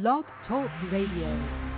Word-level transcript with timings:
Blog 0.00 0.24
Talk 0.48 0.70
Radio. 0.90 1.69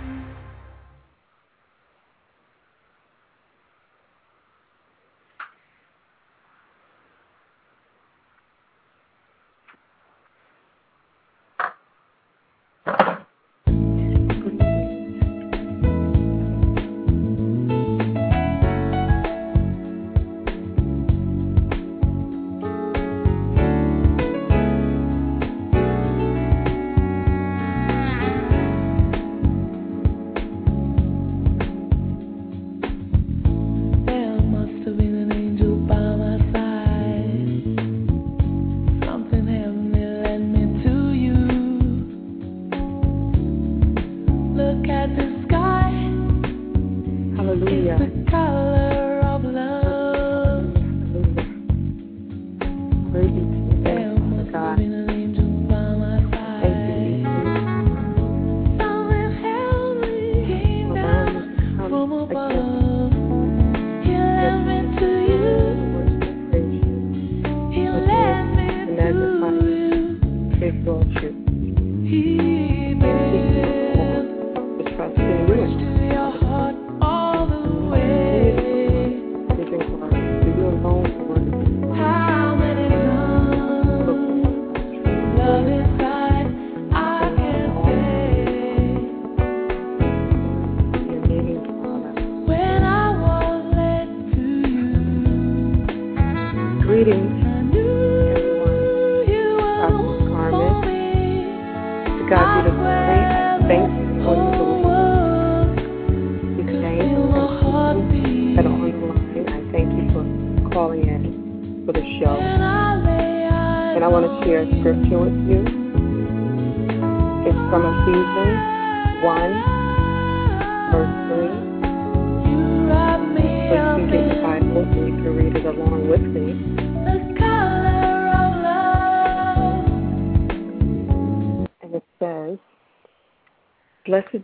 Hallelujah. 47.37 47.97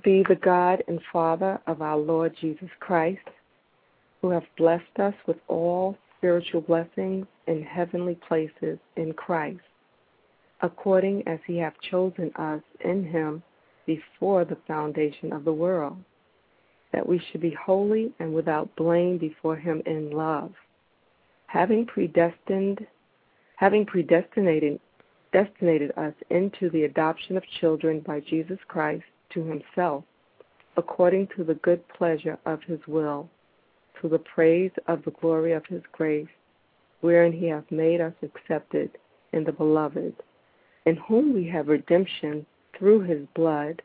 Be 0.10 0.24
the 0.28 0.34
God 0.34 0.84
and 0.88 1.00
Father 1.14 1.62
of 1.68 1.84
our 1.84 1.96
Lord 1.96 2.36
Jesus 2.42 2.70
Christ, 2.80 3.22
who 4.24 4.32
have 4.32 4.42
blessed 4.58 4.98
us 4.98 5.14
with 5.28 5.38
all 5.48 6.00
spiritual 6.18 6.62
blessings 6.62 7.28
in 7.46 7.62
heavenly 7.62 8.18
places 8.28 8.80
in 8.96 9.14
Christ, 9.14 9.60
according 10.64 11.28
as 11.28 11.38
he 11.46 11.60
hath 11.60 11.76
chosen 11.92 12.32
us 12.38 12.64
in 12.84 13.04
him 13.04 13.44
before 13.86 14.46
the 14.46 14.58
foundation 14.68 15.32
of 15.32 15.46
the 15.46 15.54
world, 15.54 15.98
that 16.92 17.08
we 17.08 17.22
should 17.30 17.42
be 17.42 17.56
holy 17.64 18.12
and 18.20 18.34
without 18.34 18.76
blame 18.76 19.20
before 19.20 19.58
him 19.58 19.80
in 19.86 20.10
love, 20.10 20.52
having 21.46 21.86
predestined 21.86 22.80
having 23.58 23.86
predestinated 23.86 24.80
destinated 25.32 25.92
us 25.98 26.16
into 26.32 26.68
the 26.72 26.86
adoption 26.86 27.38
of 27.38 27.44
children 27.60 28.00
by 28.00 28.20
Jesus 28.22 28.58
Christ 28.68 29.04
to 29.34 29.44
himself, 29.44 30.04
according 30.78 31.28
to 31.36 31.44
the 31.44 31.56
good 31.56 31.88
pleasure 31.90 32.38
of 32.46 32.62
his 32.64 32.80
will, 32.88 33.30
to 34.02 34.08
the 34.08 34.20
praise 34.20 34.72
of 34.88 35.04
the 35.04 35.12
glory 35.12 35.54
of 35.54 35.66
his 35.66 35.82
grace, 35.92 36.28
wherein 37.02 37.32
he 37.32 37.48
hath 37.48 37.70
made 37.72 38.02
us 38.02 38.14
accepted 38.24 38.92
in 39.34 39.44
the 39.44 39.52
beloved, 39.52 40.14
in 40.86 40.96
whom 40.96 41.34
we 41.34 41.48
have 41.48 41.68
redemption 41.68 42.46
through 42.78 43.02
his 43.02 43.26
blood, 43.36 43.82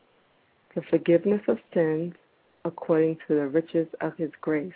the 0.73 0.81
forgiveness 0.89 1.41
of 1.47 1.57
sins, 1.73 2.13
according 2.63 3.17
to 3.27 3.35
the 3.35 3.47
riches 3.47 3.87
of 4.01 4.15
his 4.17 4.31
grace, 4.41 4.73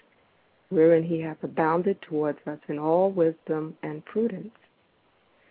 wherein 0.70 1.04
he 1.04 1.20
hath 1.20 1.44
abounded 1.44 2.00
towards 2.02 2.40
us 2.46 2.60
in 2.68 2.78
all 2.78 3.12
wisdom 3.12 3.76
and 3.82 4.06
prudence 4.06 4.52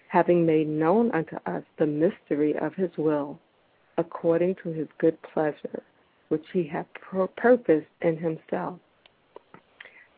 having 0.08 0.44
made 0.44 0.68
known 0.68 1.10
unto 1.12 1.36
us 1.46 1.62
the 1.78 1.86
mystery 1.86 2.56
of 2.58 2.74
his 2.74 2.90
will, 2.96 3.38
according 3.98 4.54
to 4.62 4.70
his 4.70 4.88
good 4.98 5.18
pleasure, 5.22 5.82
which 6.28 6.44
he 6.52 6.64
hath 6.66 6.86
purposed 7.36 7.86
in 8.00 8.16
himself. 8.16 8.78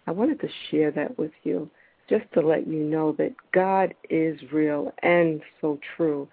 I 0.07 0.13
wanted 0.13 0.41
to 0.41 0.49
share 0.71 0.91
that 0.93 1.19
with 1.19 1.33
you 1.43 1.69
just 2.09 2.25
to 2.35 2.41
let 2.41 2.67
you 2.67 2.81
know 2.81 3.13
that 3.13 3.35
God 3.53 3.95
is 4.09 4.39
real 4.53 4.93
and 5.03 5.41
so 5.61 5.79
true, 5.97 6.29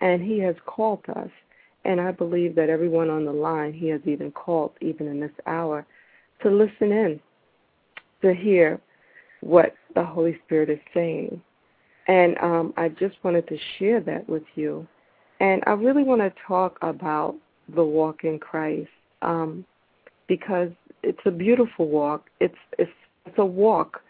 and 0.00 0.22
he 0.22 0.38
has 0.40 0.56
called 0.66 1.04
us. 1.16 1.30
And 1.84 2.00
I 2.00 2.10
believe 2.10 2.54
that 2.56 2.68
everyone 2.68 3.08
on 3.08 3.24
the 3.24 3.32
line, 3.32 3.72
he 3.72 3.88
has 3.88 4.00
even 4.04 4.30
called, 4.32 4.72
even 4.80 5.06
in 5.06 5.20
this 5.20 5.30
hour, 5.46 5.86
to 6.42 6.50
listen 6.50 6.92
in, 6.92 7.20
to 8.22 8.34
hear 8.34 8.80
what 9.40 9.74
the 9.94 10.04
Holy 10.04 10.38
Spirit 10.44 10.68
is 10.68 10.78
saying. 10.92 11.40
And 12.08 12.36
um, 12.38 12.74
I 12.76 12.88
just 12.88 13.16
wanted 13.22 13.46
to 13.48 13.56
share 13.78 14.00
that 14.00 14.28
with 14.28 14.42
you. 14.56 14.86
And 15.40 15.62
I 15.66 15.72
really 15.72 16.04
want 16.04 16.20
to 16.20 16.32
talk 16.46 16.78
about 16.82 17.34
the 17.74 17.84
walk 17.84 18.24
in 18.24 18.38
Christ 18.38 18.90
um, 19.22 19.64
because 20.28 20.70
it's 21.02 21.20
a 21.24 21.30
beautiful 21.30 21.88
walk. 21.88 22.26
It's, 22.40 22.54
it's 22.78 22.90
it's 23.26 23.38
a 23.38 23.44
walk 23.44 24.00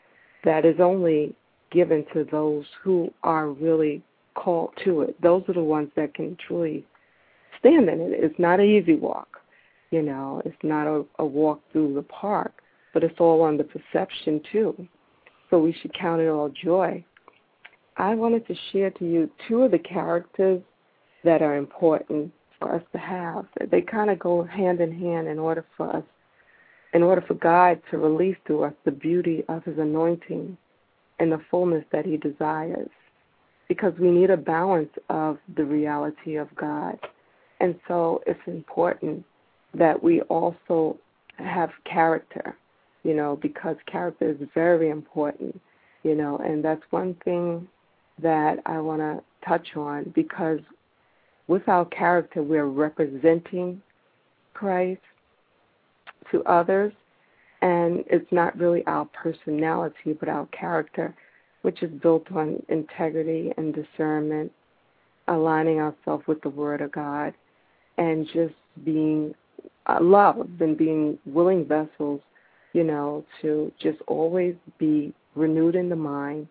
that 0.45 0.65
is 0.65 0.77
only 0.81 1.35
given 1.71 2.05
to 2.13 2.25
those 2.31 2.65
who 2.83 3.13
are 3.23 3.49
really 3.49 4.03
called 4.35 4.73
to 4.85 5.03
it. 5.03 5.21
Those 5.21 5.43
are 5.49 5.55
the 5.55 5.63
ones 5.63 5.91
that 5.97 6.15
can 6.15 6.37
truly 6.47 6.85
stand 7.59 7.89
in 7.89 8.01
it. 8.01 8.13
It's 8.13 8.39
not 8.39 8.61
an 8.61 8.67
easy 8.67 8.95
walk, 8.95 9.39
you 9.91 10.03
know. 10.03 10.41
It's 10.45 10.57
not 10.63 10.87
a, 10.87 11.05
a 11.19 11.25
walk 11.25 11.61
through 11.73 11.95
the 11.95 12.03
park, 12.03 12.63
but 12.95 13.05
it's 13.05 13.21
all 13.21 13.43
on 13.43 13.57
the 13.57 13.65
perception 13.65 14.41
too. 14.51 14.89
So 15.51 15.59
we 15.59 15.77
should 15.81 15.93
count 15.93 16.23
it 16.23 16.29
all 16.29 16.49
joy. 16.49 17.05
I 17.97 18.15
wanted 18.15 18.47
to 18.47 18.55
share 18.73 18.91
to 18.93 19.05
you 19.05 19.31
two 19.49 19.63
of 19.63 19.73
the 19.73 19.79
characters 19.79 20.63
that 21.25 21.43
are 21.43 21.57
important 21.57 22.33
for 22.59 22.75
us 22.75 22.83
to 22.93 22.99
have. 22.99 23.47
They 23.71 23.81
kind 23.81 24.11
of 24.11 24.19
go 24.19 24.45
hand 24.45 24.81
in 24.81 24.93
hand 24.93 25.28
in 25.28 25.39
order 25.39 25.65
for 25.77 25.97
us, 25.97 26.05
in 26.93 27.03
order 27.03 27.22
for 27.27 27.34
God 27.34 27.81
to 27.91 27.99
release 27.99 28.37
to 28.47 28.65
us 28.65 28.75
the 28.84 28.91
beauty 28.91 29.45
of 29.49 29.65
His 29.65 29.78
anointing 29.78 30.57
and 31.19 31.33
the 31.33 31.41
fullness 31.51 31.84
that 31.93 32.07
He 32.07 32.17
desires. 32.17 32.91
Because 33.69 33.93
we 34.01 34.11
need 34.11 34.31
a 34.31 34.37
balance 34.37 34.91
of 35.09 35.39
the 35.57 35.65
reality 35.65 36.37
of 36.37 36.55
God. 36.57 36.99
And 37.61 37.78
so 37.87 38.23
it's 38.27 38.41
important 38.47 39.25
that 39.75 40.03
we 40.03 40.23
also 40.23 40.99
have 41.37 41.71
character, 41.84 42.57
you 43.05 43.15
know, 43.15 43.39
because 43.41 43.77
character 43.87 44.31
is 44.31 44.49
very 44.55 44.91
important, 44.91 45.61
you 46.03 46.15
know, 46.15 46.39
and 46.39 46.65
that's 46.65 46.83
one 46.91 47.15
thing 47.25 47.69
that 48.23 48.59
I 48.66 48.78
want 48.81 49.01
to 49.01 49.23
touch 49.47 49.77
on 49.77 50.13
because 50.15 50.61
with 51.51 51.69
our 51.69 51.85
character, 51.87 52.45
we're 52.45 52.67
representing 52.67 53.83
Christ 54.55 55.01
to 56.31 56.45
others, 56.45 56.93
and 57.61 58.05
it's 58.07 58.31
not 58.31 58.57
really 58.57 58.87
our 58.87 59.05
personality, 59.07 60.13
but 60.13 60.29
our 60.29 60.47
character, 60.47 61.13
which 61.63 61.83
is 61.83 61.91
built 62.01 62.31
on 62.31 62.63
integrity 62.69 63.53
and 63.57 63.75
discernment, 63.75 64.53
aligning 65.27 65.81
ourselves 65.81 66.25
with 66.29 66.41
the 66.43 66.49
Word 66.49 66.81
of 66.83 66.93
God. 66.93 67.35
and 67.99 68.27
just 68.33 68.55
being 68.85 69.35
uh, 69.87 69.99
loved 70.01 70.63
and 70.63 70.79
being 70.79 71.19
willing 71.27 71.67
vessels, 71.67 72.21
you 72.75 72.85
know, 72.85 73.25
to 73.43 73.73
just 73.81 73.99
always 74.07 74.55
be 74.79 75.13
renewed 75.35 75.75
in 75.75 75.89
the 75.89 75.97
mind 75.97 76.47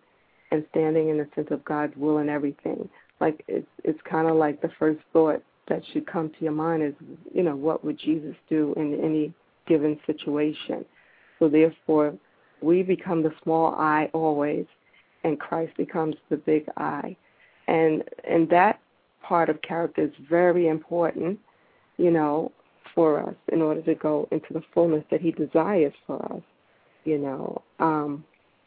and 0.50 0.64
standing 0.70 1.08
in 1.08 1.16
the 1.16 1.26
sense 1.34 1.48
of 1.50 1.64
God's 1.64 1.96
will 1.96 2.18
in 2.18 2.28
everything. 2.28 2.88
Like 3.20 3.44
it's 3.48 3.66
it's 3.84 4.00
kind 4.08 4.28
of 4.28 4.36
like 4.36 4.60
the 4.62 4.70
first 4.78 5.00
thought 5.12 5.42
that 5.68 5.82
should 5.92 6.06
come 6.06 6.30
to 6.30 6.36
your 6.40 6.52
mind 6.52 6.82
is, 6.82 6.94
you 7.32 7.42
know, 7.42 7.54
what 7.54 7.84
would 7.84 7.98
Jesus 7.98 8.34
do 8.48 8.74
in 8.76 8.98
any 9.02 9.32
given 9.66 9.98
situation? 10.06 10.84
So 11.38 11.48
therefore, 11.48 12.14
we 12.60 12.82
become 12.82 13.22
the 13.22 13.32
small 13.42 13.74
I 13.74 14.10
always, 14.12 14.66
and 15.24 15.38
Christ 15.38 15.76
becomes 15.76 16.16
the 16.28 16.36
big 16.36 16.66
I, 16.76 17.16
and 17.68 18.02
and 18.24 18.48
that 18.50 18.80
part 19.22 19.48
of 19.48 19.60
character 19.62 20.02
is 20.02 20.12
very 20.28 20.68
important, 20.68 21.38
you 21.98 22.10
know, 22.10 22.52
for 22.94 23.20
us 23.20 23.34
in 23.52 23.62
order 23.62 23.82
to 23.82 23.94
go 23.94 24.28
into 24.30 24.52
the 24.52 24.62
fullness 24.74 25.04
that 25.10 25.20
He 25.20 25.30
desires 25.30 25.94
for 26.06 26.20
us, 26.32 26.42
you 27.04 27.18
know, 27.18 27.62
um, 27.78 28.24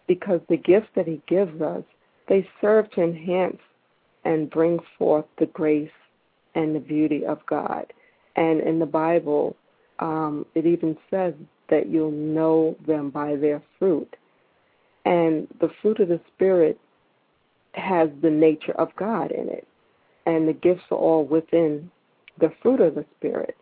because 0.08 0.42
the 0.48 0.58
gifts 0.58 0.90
that 0.96 1.08
He 1.08 1.22
gives 1.28 1.62
us 1.62 1.84
they 2.30 2.48
serve 2.62 2.90
to 2.92 3.02
enhance 3.04 3.60
and 4.26 4.50
bring 4.50 4.80
forth 4.98 5.26
the 5.38 5.46
grace 5.48 5.90
and 6.56 6.76
the 6.76 6.80
beauty 6.80 7.26
of 7.26 7.40
God. 7.46 7.92
And 8.36 8.62
in 8.62 8.80
the 8.80 8.86
Bible, 8.86 9.56
um, 10.00 10.46
it 10.56 10.66
even 10.66 10.98
says 11.10 11.34
that 11.70 11.88
you'll 11.88 12.12
know 12.12 12.76
them 12.88 13.10
by 13.10 13.36
their 13.36 13.62
fruit. 13.80 14.16
And 15.06 15.48
the 15.60 15.70
fruit 15.82 16.00
of 16.00 16.08
the 16.08 16.22
Spirit 16.34 16.80
has 17.74 18.10
the 18.22 18.30
nature 18.30 18.74
of 18.74 18.96
God 18.96 19.32
in 19.32 19.50
it. 19.50 19.68
And 20.26 20.48
the 20.48 20.54
gifts 20.54 20.84
are 20.92 20.98
all 20.98 21.26
within 21.26 21.92
the 22.40 22.52
fruit 22.62 22.80
of 22.80 22.96
the 22.96 23.06
Spirit, 23.18 23.58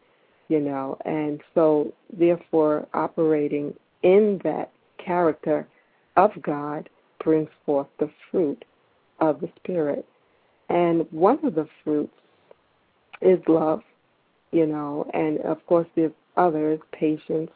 you 0.47 0.59
know. 0.59 0.97
And 1.05 1.41
so, 1.55 1.91
therefore, 2.17 2.87
operating 2.93 3.73
in 4.03 4.39
that 4.43 4.71
character 5.03 5.67
of 6.17 6.31
God 6.41 6.89
brings 7.23 7.49
forth 7.65 7.87
the 7.99 8.09
fruit 8.29 8.63
of 9.19 9.41
the 9.41 9.49
Spirit. 9.57 10.05
And 10.71 11.05
one 11.11 11.45
of 11.45 11.55
the 11.55 11.67
fruits 11.83 12.13
is 13.21 13.39
love, 13.49 13.81
you 14.51 14.65
know, 14.65 15.05
and 15.13 15.39
of 15.39 15.65
course 15.65 15.87
there's 15.97 16.13
others, 16.37 16.79
patience, 16.93 17.51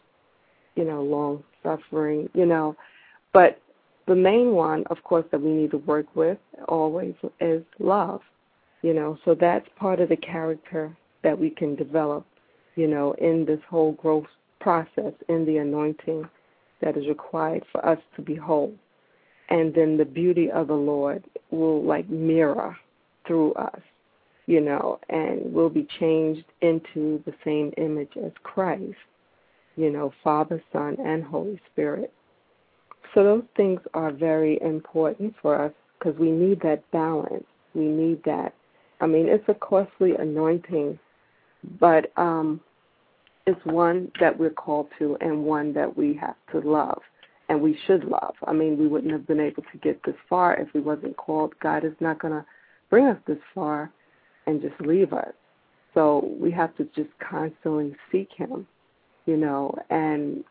you 0.76 0.84
know, 0.84 1.02
long 1.02 1.42
suffering, 1.64 2.30
you 2.34 2.46
know. 2.46 2.76
But 3.32 3.62
the 4.06 4.16
main 4.16 4.52
one, 4.52 4.84
of 4.90 5.02
course, 5.06 5.24
that 5.32 5.42
we 5.42 5.52
need 5.52 5.72
to 5.72 5.78
work 5.78 6.08
with 6.14 6.38
always 6.68 7.14
is 7.40 7.64
love, 7.80 8.20
you 8.82 8.94
know. 8.94 9.18
So 9.24 9.34
that's 9.34 9.66
part 9.78 10.02
of 10.02 10.10
the 10.10 10.18
character 10.18 10.96
that 11.24 11.40
we 11.40 11.50
can 11.50 11.74
develop, 11.74 12.26
you 12.76 12.88
know, 12.88 13.14
in 13.14 13.46
this 13.46 13.62
whole 13.70 13.94
growth 13.94 14.28
process, 14.60 15.14
in 15.30 15.46
the 15.46 15.60
anointing 15.60 16.28
that 16.82 16.98
is 16.98 17.08
required 17.08 17.64
for 17.72 17.86
us 17.86 18.00
to 18.18 18.22
be 18.22 18.36
whole. 18.36 18.74
And 19.48 19.74
then 19.74 19.96
the 19.96 20.04
beauty 20.04 20.52
of 20.52 20.68
the 20.68 20.74
Lord 20.74 21.24
will 21.50 21.82
like 21.82 22.10
mirror 22.10 22.76
through 23.27 23.54
us 23.54 23.80
you 24.48 24.62
know, 24.62 25.00
and 25.10 25.51
will 25.54 25.69
be 25.69 25.88
changed 26.00 26.45
into 26.62 27.22
the 27.25 27.33
same 27.44 27.74
image 27.77 28.12
as 28.24 28.31
Christ, 28.44 28.94
you 29.75 29.89
know, 29.89 30.13
Father, 30.24 30.62
Son, 30.72 30.98
and 31.04 31.24
Holy 31.24 31.60
Spirit. 31.72 32.13
So 33.13 33.24
those 33.24 33.44
things 33.56 33.80
are 33.94 34.12
very 34.12 34.62
important 34.62 35.33
for 35.42 35.60
us 35.60 35.72
because 35.98 36.18
we 36.19 36.30
need 36.30 36.62
that 36.62 36.89
balance. 36.92 37.45
We 37.74 37.86
need 37.86 38.24
that. 38.25 38.54
I 39.01 39.07
mean, 39.07 39.28
it's 39.28 39.48
a 39.48 39.54
costly 39.54 40.16
anointing, 40.16 41.00
but 41.80 42.12
um, 42.18 42.62
it's 43.48 43.63
one 43.66 44.12
that 44.19 44.38
we're 44.38 44.50
called 44.51 44.88
to 45.00 45.18
and 45.21 45.44
one 45.44 45.74
that 45.74 45.95
we 45.98 46.13
have 46.16 46.36
to 46.51 46.60
love 46.60 47.01
and 47.50 47.62
we 47.62 47.78
should 47.86 48.04
love. 48.04 48.33
I 48.45 48.54
mean, 48.54 48.78
we 48.78 48.88
wouldn't 48.88 49.12
have 49.12 49.28
been 49.28 49.39
able 49.39 49.63
to 49.71 49.78
get 49.80 50.01
this 50.04 50.16
far 50.30 50.56
if 50.56 50.68
we 50.74 50.81
wasn't 50.81 51.18
called. 51.18 51.54
God 51.62 51.86
is 51.86 51.94
not 52.00 52.19
going 52.19 52.33
to 52.33 52.45
bring 52.95 53.07
us 53.07 53.18
this 53.27 53.38
far 53.53 53.92
and 54.47 54.62
just 54.62 54.80
leave 54.80 55.12
us. 55.12 55.33
So 55.94 56.33
we 56.39 56.50
have 56.51 56.74
to 56.77 56.86
just 56.95 57.09
constantly 57.19 57.94
seek 58.09 58.30
Him, 58.33 58.65
you 59.25 59.36
know, 59.36 59.77
and 59.89 60.45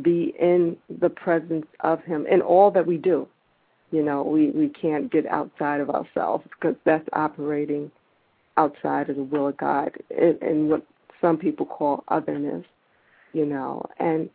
be 0.00 0.32
in 0.38 0.76
the 1.00 1.10
presence 1.10 1.66
of 1.80 2.00
Him 2.04 2.28
in 2.28 2.42
all 2.42 2.70
that 2.70 2.86
we 2.86 2.96
do. 2.96 3.26
You 3.90 4.04
know, 4.04 4.22
we, 4.22 4.50
we 4.50 4.68
can't 4.68 5.10
get 5.10 5.26
outside 5.26 5.80
of 5.80 5.90
ourselves 5.90 6.44
because 6.44 6.76
that's 6.84 7.08
operating 7.12 7.90
outside 8.56 9.10
of 9.10 9.16
the 9.16 9.24
will 9.24 9.48
of 9.48 9.56
God 9.56 9.90
and 10.16 10.68
what 10.68 10.86
some 11.20 11.38
people 11.38 11.66
call 11.66 12.04
otherness, 12.06 12.64
you 13.32 13.46
know. 13.46 13.84
And 13.98 14.30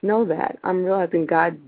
know 0.00 0.24
that. 0.24 0.58
I'm 0.64 0.82
realizing 0.82 1.26
God 1.26 1.58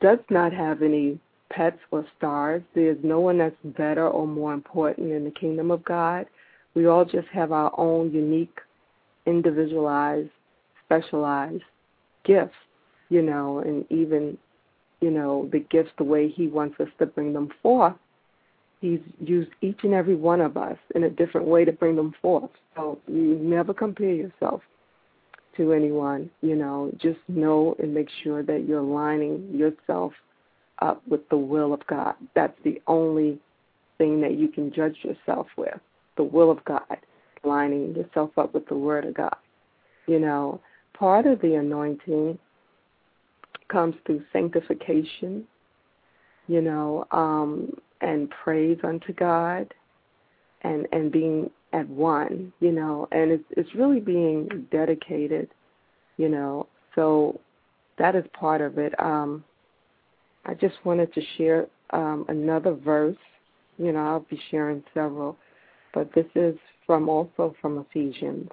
does 0.00 0.18
not 0.30 0.52
have 0.52 0.82
any 0.82 1.20
pets 1.50 1.78
or 1.90 2.06
stars. 2.16 2.62
There's 2.74 2.98
no 3.02 3.20
one 3.20 3.38
that's 3.38 3.56
better 3.64 4.08
or 4.08 4.26
more 4.26 4.54
important 4.54 5.12
in 5.12 5.24
the 5.24 5.30
kingdom 5.30 5.70
of 5.70 5.84
God. 5.84 6.26
We 6.74 6.86
all 6.86 7.04
just 7.04 7.28
have 7.28 7.52
our 7.52 7.72
own 7.78 8.12
unique, 8.12 8.58
individualized, 9.26 10.30
specialized 10.84 11.62
gifts, 12.24 12.54
you 13.08 13.22
know, 13.22 13.58
and 13.58 13.84
even, 13.90 14.38
you 15.00 15.10
know, 15.10 15.48
the 15.52 15.60
gifts, 15.70 15.90
the 15.98 16.04
way 16.04 16.28
He 16.28 16.46
wants 16.46 16.78
us 16.80 16.88
to 16.98 17.06
bring 17.06 17.32
them 17.32 17.50
forth. 17.62 17.94
He's 18.80 19.00
used 19.20 19.50
each 19.60 19.80
and 19.82 19.92
every 19.92 20.16
one 20.16 20.40
of 20.40 20.56
us 20.56 20.78
in 20.94 21.04
a 21.04 21.10
different 21.10 21.46
way 21.46 21.64
to 21.64 21.72
bring 21.72 21.96
them 21.96 22.14
forth. 22.22 22.50
So 22.76 22.98
you 23.06 23.38
never 23.38 23.74
compare 23.74 24.14
yourself 24.14 24.62
to 25.56 25.72
anyone, 25.72 26.30
you 26.40 26.56
know, 26.56 26.90
just 26.98 27.18
know 27.28 27.74
and 27.78 27.92
make 27.92 28.08
sure 28.22 28.42
that 28.42 28.66
you're 28.66 28.78
aligning 28.78 29.50
yourself 29.52 30.12
up 30.80 31.02
with 31.08 31.28
the 31.28 31.36
will 31.36 31.72
of 31.72 31.86
God. 31.86 32.14
That's 32.34 32.58
the 32.64 32.80
only 32.86 33.38
thing 33.98 34.20
that 34.20 34.38
you 34.38 34.48
can 34.48 34.72
judge 34.72 34.96
yourself 35.02 35.46
with 35.56 35.78
the 36.16 36.24
will 36.24 36.50
of 36.50 36.64
God, 36.64 36.98
lining 37.44 37.94
yourself 37.94 38.30
up 38.36 38.54
with 38.54 38.66
the 38.68 38.76
Word 38.76 39.04
of 39.04 39.14
God. 39.14 39.36
You 40.06 40.18
know, 40.18 40.60
part 40.94 41.26
of 41.26 41.40
the 41.40 41.54
anointing 41.54 42.38
comes 43.68 43.94
through 44.04 44.22
sanctification, 44.32 45.46
you 46.48 46.60
know, 46.60 47.06
um, 47.12 47.72
and 48.00 48.28
praise 48.42 48.78
unto 48.82 49.12
God 49.12 49.72
and 50.62 50.86
and 50.92 51.12
being 51.12 51.50
at 51.72 51.88
one, 51.88 52.52
you 52.60 52.72
know, 52.72 53.08
and 53.12 53.30
it's 53.30 53.44
it's 53.50 53.74
really 53.74 54.00
being 54.00 54.66
dedicated, 54.70 55.48
you 56.16 56.28
know. 56.28 56.66
So 56.94 57.40
that 57.98 58.16
is 58.16 58.24
part 58.32 58.60
of 58.60 58.78
it. 58.78 58.98
Um, 59.00 59.44
I 60.44 60.54
just 60.54 60.76
wanted 60.84 61.12
to 61.14 61.22
share 61.36 61.66
um, 61.90 62.24
another 62.28 62.74
verse. 62.74 63.16
You 63.78 63.92
know, 63.92 64.00
I'll 64.00 64.26
be 64.30 64.40
sharing 64.50 64.82
several, 64.92 65.36
but 65.94 66.12
this 66.14 66.26
is 66.34 66.56
from 66.86 67.08
also 67.08 67.54
from 67.60 67.78
Ephesians. 67.78 68.50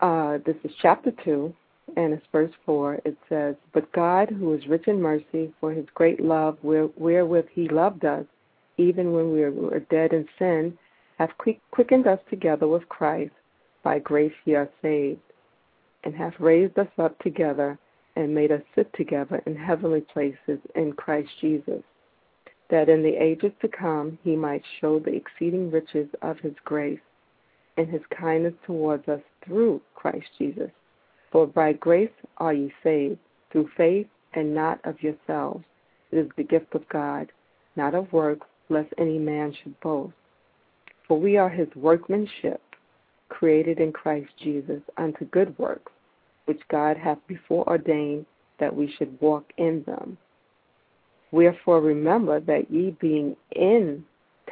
Uh, 0.00 0.38
this 0.46 0.56
is 0.64 0.70
chapter 0.80 1.12
2, 1.24 1.54
and 1.96 2.12
it's 2.12 2.24
verse 2.32 2.52
4. 2.64 3.00
It 3.04 3.16
says, 3.28 3.54
But 3.72 3.90
God, 3.92 4.30
who 4.30 4.54
is 4.54 4.66
rich 4.66 4.86
in 4.86 5.00
mercy, 5.00 5.52
for 5.60 5.72
his 5.72 5.86
great 5.94 6.20
love 6.20 6.58
wherewith 6.62 7.46
he 7.52 7.68
loved 7.68 8.04
us, 8.04 8.24
even 8.76 9.12
when 9.12 9.32
we 9.32 9.40
were 9.48 9.80
dead 9.90 10.12
in 10.12 10.26
sin, 10.38 10.76
hath 11.18 11.30
quickened 11.70 12.06
us 12.06 12.18
together 12.30 12.66
with 12.66 12.88
Christ. 12.88 13.32
By 13.82 13.98
grace 13.98 14.32
ye 14.44 14.54
are 14.54 14.68
saved, 14.82 15.20
and 16.04 16.14
hath 16.14 16.34
raised 16.38 16.78
us 16.78 16.88
up 16.98 17.18
together, 17.20 17.78
and 18.16 18.34
made 18.34 18.52
us 18.52 18.62
sit 18.74 18.92
together 18.94 19.42
in 19.46 19.56
heavenly 19.56 20.00
places 20.00 20.58
in 20.74 20.92
Christ 20.92 21.30
Jesus, 21.40 21.82
that 22.70 22.88
in 22.88 23.02
the 23.02 23.16
ages 23.16 23.52
to 23.60 23.68
come 23.68 24.18
he 24.22 24.36
might 24.36 24.62
show 24.80 24.98
the 24.98 25.14
exceeding 25.14 25.70
riches 25.70 26.08
of 26.22 26.38
his 26.38 26.54
grace 26.64 27.00
and 27.76 27.88
his 27.88 28.02
kindness 28.10 28.54
towards 28.66 29.08
us 29.08 29.20
through 29.44 29.80
Christ 29.94 30.26
Jesus. 30.38 30.70
For 31.32 31.46
by 31.46 31.72
grace 31.74 32.10
are 32.38 32.52
ye 32.52 32.72
saved, 32.82 33.18
through 33.50 33.70
faith, 33.76 34.06
and 34.34 34.54
not 34.54 34.80
of 34.84 35.02
yourselves. 35.02 35.64
It 36.10 36.18
is 36.18 36.28
the 36.36 36.42
gift 36.42 36.74
of 36.74 36.88
God, 36.88 37.30
not 37.76 37.94
of 37.94 38.12
works, 38.12 38.46
lest 38.68 38.92
any 38.98 39.18
man 39.18 39.52
should 39.62 39.78
boast. 39.80 40.14
For 41.06 41.18
we 41.18 41.36
are 41.36 41.48
his 41.48 41.68
workmanship, 41.74 42.60
created 43.28 43.78
in 43.78 43.92
Christ 43.92 44.30
Jesus 44.42 44.82
unto 44.96 45.24
good 45.26 45.56
works, 45.58 45.92
which 46.50 46.66
God 46.68 46.96
hath 46.96 47.18
before 47.28 47.64
ordained 47.68 48.26
that 48.58 48.74
we 48.74 48.92
should 48.98 49.16
walk 49.20 49.44
in 49.56 49.84
them. 49.86 50.18
Wherefore 51.30 51.80
remember 51.80 52.40
that 52.40 52.68
ye 52.68 52.90
being 53.00 53.36
in 53.52 54.04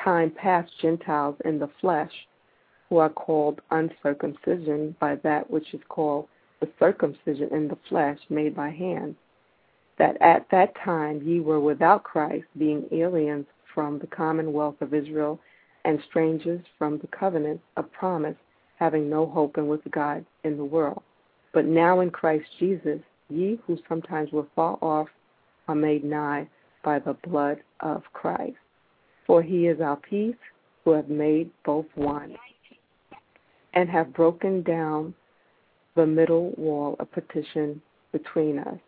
time 0.05 0.31
past 0.31 0.71
Gentiles 0.81 1.35
in 1.45 1.59
the 1.59 1.69
flesh, 1.81 2.13
who 2.89 2.99
are 2.99 3.11
called 3.11 3.61
uncircumcision 3.73 4.95
by 5.01 5.17
that 5.25 5.51
which 5.51 5.75
is 5.75 5.81
called 5.89 6.29
the 6.61 6.69
circumcision 6.79 7.49
in 7.51 7.67
the 7.67 7.79
flesh 7.89 8.19
made 8.31 8.55
by 8.55 8.71
hands, 8.71 9.17
that 9.99 10.17
at 10.23 10.47
that 10.53 10.77
time 10.85 11.21
ye 11.25 11.41
were 11.41 11.59
without 11.59 12.05
Christ, 12.05 12.47
being 12.57 12.85
aliens 12.93 13.47
from 13.75 13.99
the 13.99 14.07
commonwealth 14.07 14.81
of 14.83 14.95
Israel 14.95 15.41
and 15.85 15.99
strangers 16.09 16.61
from 16.79 16.99
the 16.99 17.09
covenant 17.09 17.61
of 17.77 17.91
promise, 17.91 18.37
having 18.79 19.11
no 19.11 19.27
hope 19.27 19.57
and 19.57 19.69
with 19.69 19.81
God 19.91 20.25
in 20.45 20.57
the 20.57 20.65
world. 20.65 21.03
But 21.59 21.67
now 21.67 21.99
in 21.99 22.11
Christ 22.11 22.47
Jesus, 22.61 23.01
ye 23.29 23.59
who 23.67 23.77
sometimes 23.89 24.31
were 24.31 24.47
far 24.55 24.79
off 24.81 25.09
are 25.67 25.75
made 25.75 26.05
nigh 26.05 26.49
by 26.85 27.01
the 27.01 27.15
blood 27.15 27.59
of 27.81 28.05
Christ. 28.13 28.55
For 29.27 29.43
he 29.43 29.67
is 29.67 29.81
our 29.81 29.97
peace, 29.97 30.37
who 30.85 30.93
have 30.93 31.09
made 31.09 31.51
both 31.65 31.87
one, 31.97 32.37
and 33.75 33.89
have 33.89 34.15
broken 34.15 34.63
down 34.63 35.13
the 35.97 36.07
middle 36.07 36.53
wall 36.57 36.95
of 37.01 37.11
partition 37.11 37.83
between 38.13 38.61
us. 38.61 38.79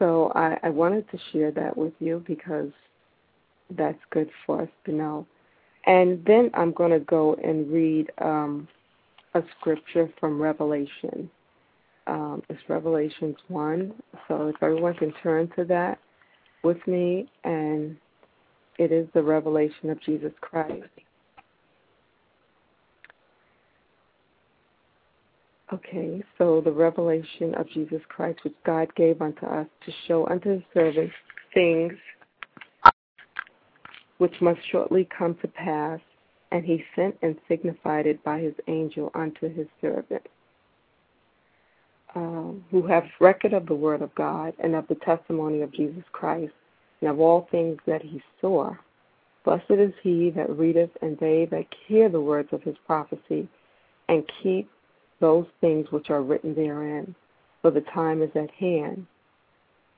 So 0.00 0.32
I, 0.34 0.58
I 0.64 0.70
wanted 0.70 1.08
to 1.12 1.18
share 1.30 1.52
that 1.52 1.76
with 1.76 1.92
you 2.00 2.24
because 2.26 2.72
that's 3.76 4.02
good 4.10 4.28
for 4.44 4.62
us 4.62 4.70
to 4.86 4.92
know. 4.92 5.24
And 5.86 6.24
then 6.24 6.50
I'm 6.54 6.72
going 6.72 6.90
to 6.90 6.98
go 6.98 7.34
and 7.34 7.70
read 7.70 8.10
um, 8.20 8.66
a 9.38 9.44
scripture 9.58 10.10
from 10.18 10.40
Revelation. 10.40 11.30
Um, 12.06 12.42
it's 12.48 12.60
Revelations 12.68 13.36
1. 13.48 13.92
So 14.26 14.48
if 14.48 14.56
everyone 14.62 14.94
can 14.94 15.12
turn 15.22 15.48
to 15.56 15.64
that 15.66 15.98
with 16.64 16.78
me, 16.86 17.30
and 17.44 17.96
it 18.78 18.92
is 18.92 19.08
the 19.14 19.22
revelation 19.22 19.90
of 19.90 20.00
Jesus 20.02 20.32
Christ. 20.40 20.84
Okay, 25.72 26.22
so 26.38 26.62
the 26.62 26.72
revelation 26.72 27.54
of 27.56 27.68
Jesus 27.68 28.00
Christ, 28.08 28.40
which 28.42 28.54
God 28.64 28.88
gave 28.94 29.20
unto 29.20 29.44
us 29.44 29.66
to 29.84 29.92
show 30.06 30.26
unto 30.28 30.54
his 30.54 30.62
servants 30.72 31.12
things 31.52 31.92
which 34.16 34.34
must 34.40 34.60
shortly 34.72 35.06
come 35.16 35.36
to 35.42 35.48
pass, 35.48 36.00
and 36.50 36.64
he 36.64 36.84
sent 36.96 37.16
and 37.22 37.36
signified 37.48 38.06
it 38.06 38.22
by 38.24 38.40
his 38.40 38.54
angel 38.66 39.10
unto 39.14 39.52
his 39.52 39.66
servants, 39.80 40.28
um, 42.14 42.64
who 42.70 42.86
have 42.86 43.04
record 43.20 43.52
of 43.52 43.66
the 43.66 43.74
word 43.74 44.02
of 44.02 44.14
God 44.14 44.54
and 44.58 44.74
of 44.74 44.88
the 44.88 44.94
testimony 44.96 45.60
of 45.62 45.72
Jesus 45.72 46.04
Christ, 46.12 46.52
and 47.00 47.10
of 47.10 47.20
all 47.20 47.48
things 47.50 47.78
that 47.86 48.02
he 48.02 48.22
saw. 48.40 48.74
Blessed 49.44 49.70
is 49.70 49.92
he 50.02 50.30
that 50.30 50.50
readeth, 50.50 50.90
and 51.00 51.18
they 51.18 51.46
that 51.50 51.66
hear 51.86 52.08
the 52.08 52.20
words 52.20 52.48
of 52.52 52.62
his 52.62 52.76
prophecy, 52.86 53.48
and 54.08 54.30
keep 54.42 54.70
those 55.20 55.46
things 55.60 55.86
which 55.90 56.10
are 56.10 56.22
written 56.22 56.54
therein, 56.54 57.14
for 57.62 57.70
the 57.70 57.80
time 57.82 58.22
is 58.22 58.30
at 58.34 58.50
hand. 58.52 59.06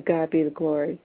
To 0.00 0.06
God 0.12 0.30
be 0.30 0.42
the 0.42 0.50
glory. 0.50 0.98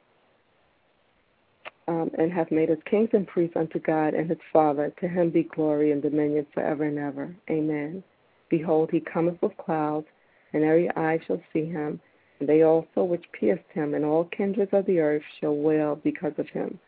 Um, 1.90 2.10
and 2.18 2.32
hath 2.32 2.50
made 2.50 2.72
us 2.72 2.78
kings 2.90 3.10
and 3.12 3.28
priests 3.28 3.58
unto 3.58 3.78
God 3.78 4.14
and 4.14 4.30
his 4.30 4.40
Father. 4.54 4.94
To 5.02 5.08
him 5.10 5.32
be 5.32 5.44
glory 5.44 5.92
and 5.92 6.02
dominion 6.02 6.48
forever 6.54 6.86
and 6.86 6.98
ever. 6.98 7.36
Amen. 7.50 8.02
Behold, 8.50 8.90
he 8.92 9.02
cometh 9.02 9.42
with 9.42 9.52
clouds, 9.58 10.08
and 10.54 10.64
every 10.64 10.90
eye 10.96 11.20
shall 11.28 11.42
see 11.52 11.66
him, 11.66 12.00
and 12.40 12.48
they 12.48 12.62
also 12.62 13.04
which 13.04 13.26
pierced 13.34 13.70
him, 13.74 13.96
and 13.96 14.06
all 14.06 14.26
kindreds 14.26 14.72
of 14.72 14.86
the 14.86 15.00
earth 15.00 15.24
shall 15.42 15.58
wail 15.58 16.00
because 16.02 16.34
of 16.38 16.48
him. 16.48 16.80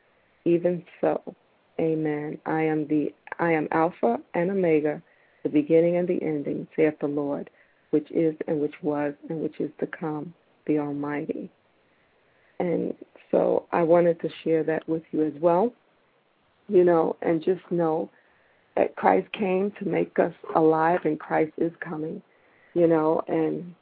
Even 0.45 0.85
so, 1.01 1.21
Amen. 1.77 2.37
I 2.45 2.61
am 2.61 2.87
the 2.87 3.13
I 3.37 3.51
am 3.51 3.67
Alpha 3.71 4.17
and 4.33 4.49
Omega, 4.49 5.01
the 5.43 5.49
beginning 5.49 5.97
and 5.97 6.07
the 6.07 6.23
ending, 6.23 6.67
saith 6.73 6.99
the 7.01 7.07
Lord, 7.07 7.49
which 7.89 8.09
is 8.11 8.33
and 8.47 8.61
which 8.61 8.81
was 8.81 9.13
and 9.29 9.41
which 9.41 9.59
is 9.59 9.71
to 9.81 9.87
come, 9.87 10.33
the 10.67 10.79
Almighty. 10.79 11.51
And 12.59 12.93
so 13.31 13.65
I 13.71 13.83
wanted 13.83 14.19
to 14.21 14.29
share 14.43 14.63
that 14.63 14.87
with 14.87 15.03
you 15.11 15.23
as 15.23 15.33
well. 15.41 15.73
You 16.69 16.83
know, 16.83 17.15
and 17.21 17.43
just 17.43 17.61
know 17.71 18.09
that 18.75 18.95
Christ 18.95 19.31
came 19.31 19.71
to 19.79 19.85
make 19.85 20.19
us 20.19 20.33
alive 20.55 20.99
and 21.05 21.19
Christ 21.19 21.53
is 21.57 21.71
coming, 21.79 22.21
you 22.73 22.87
know, 22.87 23.21
and 23.27 23.73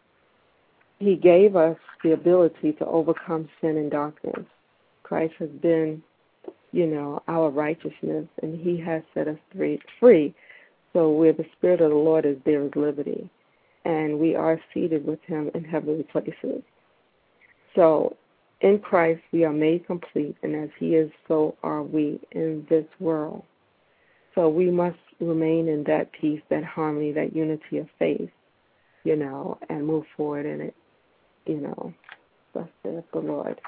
he 0.99 1.15
gave 1.15 1.55
us 1.55 1.77
the 2.03 2.13
ability 2.13 2.73
to 2.73 2.85
overcome 2.85 3.49
sin 3.59 3.77
and 3.77 3.91
darkness. 3.91 4.45
Christ 5.03 5.33
has 5.39 5.49
been 5.49 6.01
you 6.75 6.85
know, 6.85 7.23
our 7.29 7.49
righteousness, 7.49 8.27
and 8.43 8.59
He 8.59 8.77
has 8.81 9.01
set 9.13 9.29
us 9.29 9.37
free. 9.99 10.35
So 10.91 11.09
where 11.09 11.31
the 11.31 11.45
Spirit 11.57 11.79
of 11.79 11.89
the 11.89 11.95
Lord 11.95 12.25
is, 12.25 12.35
there 12.45 12.65
is 12.65 12.71
liberty, 12.75 13.29
and 13.85 14.19
we 14.19 14.35
are 14.35 14.59
seated 14.73 15.05
with 15.05 15.19
Him 15.25 15.49
in 15.55 15.63
heavenly 15.63 16.03
places. 16.03 16.61
So 17.75 18.17
in 18.65 18.79
Christ 18.79 19.21
we 19.31 19.45
are 19.45 19.53
made 19.53 19.85
complete, 19.85 20.35
and 20.41 20.55
as 20.55 20.69
He 20.79 20.95
is, 20.95 21.11
so 21.27 21.55
are 21.61 21.83
we 21.83 22.19
in 22.31 22.65
this 22.67 22.85
world. 22.99 23.43
So 24.33 24.49
we 24.49 24.71
must 24.71 24.97
remain 25.19 25.69
in 25.69 25.83
that 25.85 26.11
peace, 26.19 26.41
that 26.49 26.63
harmony, 26.63 27.11
that 27.11 27.35
unity 27.35 27.77
of 27.77 27.87
faith, 27.99 28.29
you 29.03 29.15
know, 29.15 29.59
and 29.69 29.85
move 29.85 30.03
forward 30.17 30.47
in 30.47 30.61
it, 30.61 30.75
you 31.45 31.61
know. 31.61 31.93
Bless 32.53 32.67
the 32.83 33.19
Lord. 33.19 33.61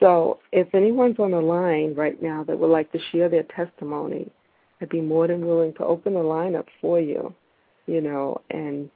So 0.00 0.40
if 0.50 0.74
anyone's 0.74 1.18
on 1.20 1.30
the 1.30 1.40
line 1.40 1.94
right 1.94 2.20
now 2.20 2.42
that 2.44 2.58
would 2.58 2.70
like 2.70 2.90
to 2.92 2.98
share 3.12 3.28
their 3.28 3.44
testimony, 3.44 4.30
I'd 4.80 4.88
be 4.88 5.00
more 5.00 5.28
than 5.28 5.46
willing 5.46 5.74
to 5.74 5.84
open 5.84 6.14
the 6.14 6.22
line 6.22 6.56
up 6.56 6.66
for 6.80 7.00
you, 7.00 7.32
you 7.86 8.00
know, 8.00 8.40
and 8.50 8.90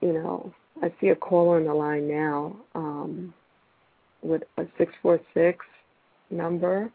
you 0.00 0.12
know, 0.14 0.52
I 0.82 0.92
see 1.00 1.08
a 1.08 1.16
caller 1.16 1.56
on 1.56 1.66
the 1.66 1.74
line 1.74 2.08
now 2.08 2.56
um, 2.74 3.34
with 4.26 4.42
a 4.58 4.64
six 4.78 4.92
four 5.02 5.20
six 5.34 5.64
number. 6.30 6.90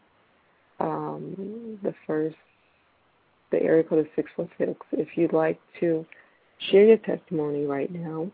Um, 0.80 1.78
the 1.82 1.94
first, 2.06 2.36
the 3.50 3.62
area 3.62 3.84
code 3.84 4.00
is 4.00 4.12
six 4.16 4.30
four 4.34 4.48
six. 4.58 4.74
If 4.92 5.08
you'd 5.16 5.32
like 5.32 5.60
to 5.80 6.04
share 6.70 6.84
your 6.84 6.98
testimony 6.98 7.64
right 7.64 7.90
now, 7.92 8.30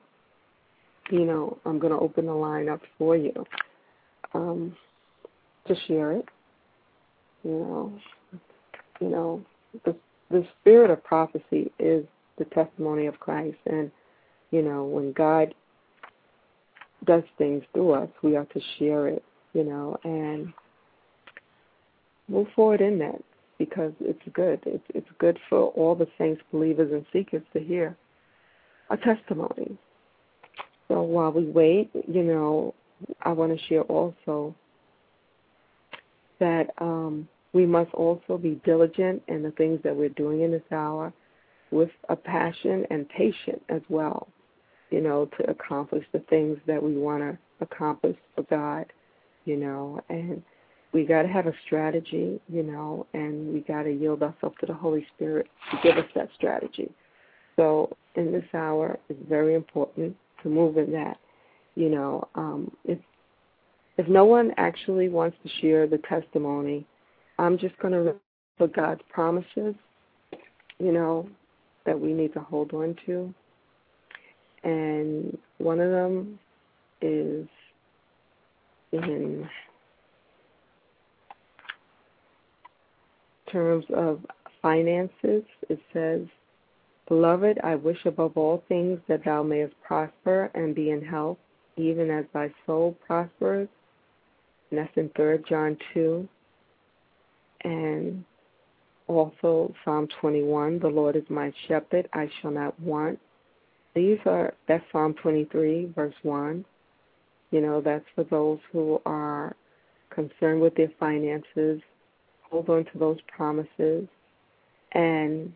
you 1.11 1.25
know, 1.25 1.59
I'm 1.65 1.79
going 1.79 1.93
to 1.93 1.99
open 1.99 2.27
the 2.27 2.35
line 2.35 2.69
up 2.69 2.81
for 2.99 3.17
you 3.17 3.33
um, 4.35 4.77
to 5.67 5.75
share 5.87 6.13
it. 6.13 6.27
You 7.45 7.51
know, 7.51 7.93
you 9.01 9.09
know, 9.09 9.45
the 9.85 9.97
the 10.31 10.47
spirit 10.61 10.91
of 10.91 11.03
prophecy 11.05 11.73
is 11.79 12.05
the 12.39 12.45
testimony 12.47 13.07
of 13.07 13.19
Christ, 13.21 13.59
and 13.67 13.91
you 14.51 14.63
know, 14.63 14.85
when 14.85 15.13
God 15.13 15.55
does 17.05 17.23
things 17.37 17.63
through 17.73 17.93
us, 17.93 18.09
we 18.23 18.37
are 18.37 18.47
to 18.47 18.61
share 18.79 19.09
it. 19.09 19.25
You 19.55 19.65
know, 19.65 19.97
and 20.05 20.53
move 22.29 22.47
forward 22.55 22.81
in 22.81 22.99
that 22.99 23.23
because 23.59 23.93
it's 24.01 24.21
good. 24.33 24.61
It's 24.67 24.85
it's 24.95 25.09
good 25.19 25.39
for 25.49 25.69
all 25.69 25.95
the 25.95 26.07
saints, 26.19 26.41
believers, 26.53 26.93
and 26.93 27.05
seekers 27.13 27.43
to 27.53 27.61
hear 27.61 27.97
a 28.91 28.97
testimony. 28.97 29.77
So 30.89 31.03
while 31.03 31.33
we 31.33 31.45
wait, 31.45 31.91
you 32.07 32.23
know, 32.23 32.75
I 33.23 33.33
want 33.33 33.59
to 33.59 33.67
share 33.67 33.83
also 33.83 34.55
that 36.41 36.71
um, 36.79 37.29
we 37.53 37.67
must 37.67 37.93
also 37.95 38.39
be 38.39 38.61
diligent 38.65 39.23
in 39.29 39.43
the 39.43 39.51
things 39.53 39.81
that 39.85 39.95
we're 39.95 40.09
doing 40.11 40.43
in 40.43 40.53
this 40.53 40.63
hour 40.73 41.13
with 41.71 41.91
a 42.09 42.17
passion 42.17 42.87
and 42.91 43.09
patience 43.11 43.63
as 43.69 43.83
well, 43.89 44.29
you 44.91 45.01
know, 45.01 45.29
to 45.39 45.51
accomplish 45.51 46.05
the 46.13 46.21
things 46.31 46.59
that 46.67 46.83
we 46.83 46.97
want 46.97 47.23
to 47.23 47.39
accomplish 47.61 48.17
for 48.35 48.43
God, 48.45 48.87
you 49.45 49.57
know, 49.57 50.01
and 50.09 50.43
we 50.93 51.05
got 51.05 51.23
to 51.23 51.29
have 51.29 51.47
a 51.47 51.53
strategy, 51.67 52.41
you 52.49 52.63
know, 52.63 53.07
and 53.13 53.53
we 53.53 53.61
got 53.61 53.83
to 53.83 53.93
yield 53.93 54.23
ourselves 54.23 54.57
to 54.61 54.67
the 54.67 54.75
Holy 54.75 55.07
Spirit 55.15 55.47
to 55.71 55.79
give 55.83 55.99
us 55.99 56.11
that 56.15 56.29
strategy. 56.35 56.91
So 57.57 57.95
in 58.15 58.33
this 58.33 58.45
hour, 58.55 58.99
it's 59.09 59.21
very 59.29 59.55
important 59.55 60.17
to 60.43 60.49
move 60.49 60.79
in 60.79 60.93
that 60.93 61.19
you 61.79 61.89
know, 61.89 62.27
um, 62.35 62.73
if 62.85 62.99
if 63.99 64.09
no 64.09 64.25
one 64.25 64.53
actually 64.57 65.09
wants 65.09 65.37
to 65.45 65.51
share 65.61 65.87
the 65.87 65.99
testimony, 65.99 66.85
I'm 67.39 67.57
just 67.57 67.79
going 67.79 67.93
to 67.93 68.17
for 68.59 68.67
God's 68.67 69.01
promises, 69.09 69.77
you 70.81 70.91
know, 70.91 71.29
that 71.87 71.99
we 71.99 72.13
need 72.13 72.33
to 72.35 72.41
hold 72.41 72.73
on 72.75 72.97
to. 73.07 73.33
And 74.69 75.39
one 75.57 75.81
of 75.81 75.91
them 75.91 76.39
is 77.01 77.49
in 78.93 79.49
terms 83.51 83.87
of 83.97 84.21
finances, 84.61 85.43
it 85.71 85.81
says, 85.95 86.21
Beloved, 87.09 87.59
I 87.65 87.77
wish 87.77 87.97
above 88.05 88.37
all 88.37 88.63
things 88.69 89.01
that 89.09 89.25
thou 89.25 89.43
mayest 89.43 89.73
prosper 89.83 90.51
and 90.55 90.75
be 90.75 90.91
in 90.91 91.03
health, 91.03 91.39
even 91.79 92.11
as 92.11 92.27
thy 92.35 92.53
soul 92.67 92.95
prospers. 93.07 93.69
And 94.71 94.79
that's 94.81 94.95
in 94.97 95.09
3 95.17 95.39
John 95.49 95.79
2. 95.95 96.29
And 97.65 98.23
also 99.07 99.73
Psalm 99.83 100.09
21, 100.21 100.81
the 100.81 100.89
Lord 100.89 101.17
is 101.17 101.25
my 101.31 101.55
shepherd, 101.67 102.07
I 102.13 102.29
shall 102.43 102.51
not 102.51 102.79
want. 102.79 103.19
These 103.99 104.19
are, 104.27 104.55
that's 104.69 104.85
Psalm 104.93 105.13
23, 105.21 105.93
verse 105.93 106.15
1. 106.23 106.65
You 107.51 107.61
know, 107.61 107.81
that's 107.81 108.05
for 108.15 108.23
those 108.23 108.61
who 108.71 109.03
are 109.05 109.57
concerned 110.11 110.61
with 110.61 110.77
their 110.77 110.93
finances. 111.01 111.81
Hold 112.49 112.71
on 112.71 112.85
to 112.85 112.99
those 112.99 113.19
promises. 113.27 114.07
And 114.93 115.53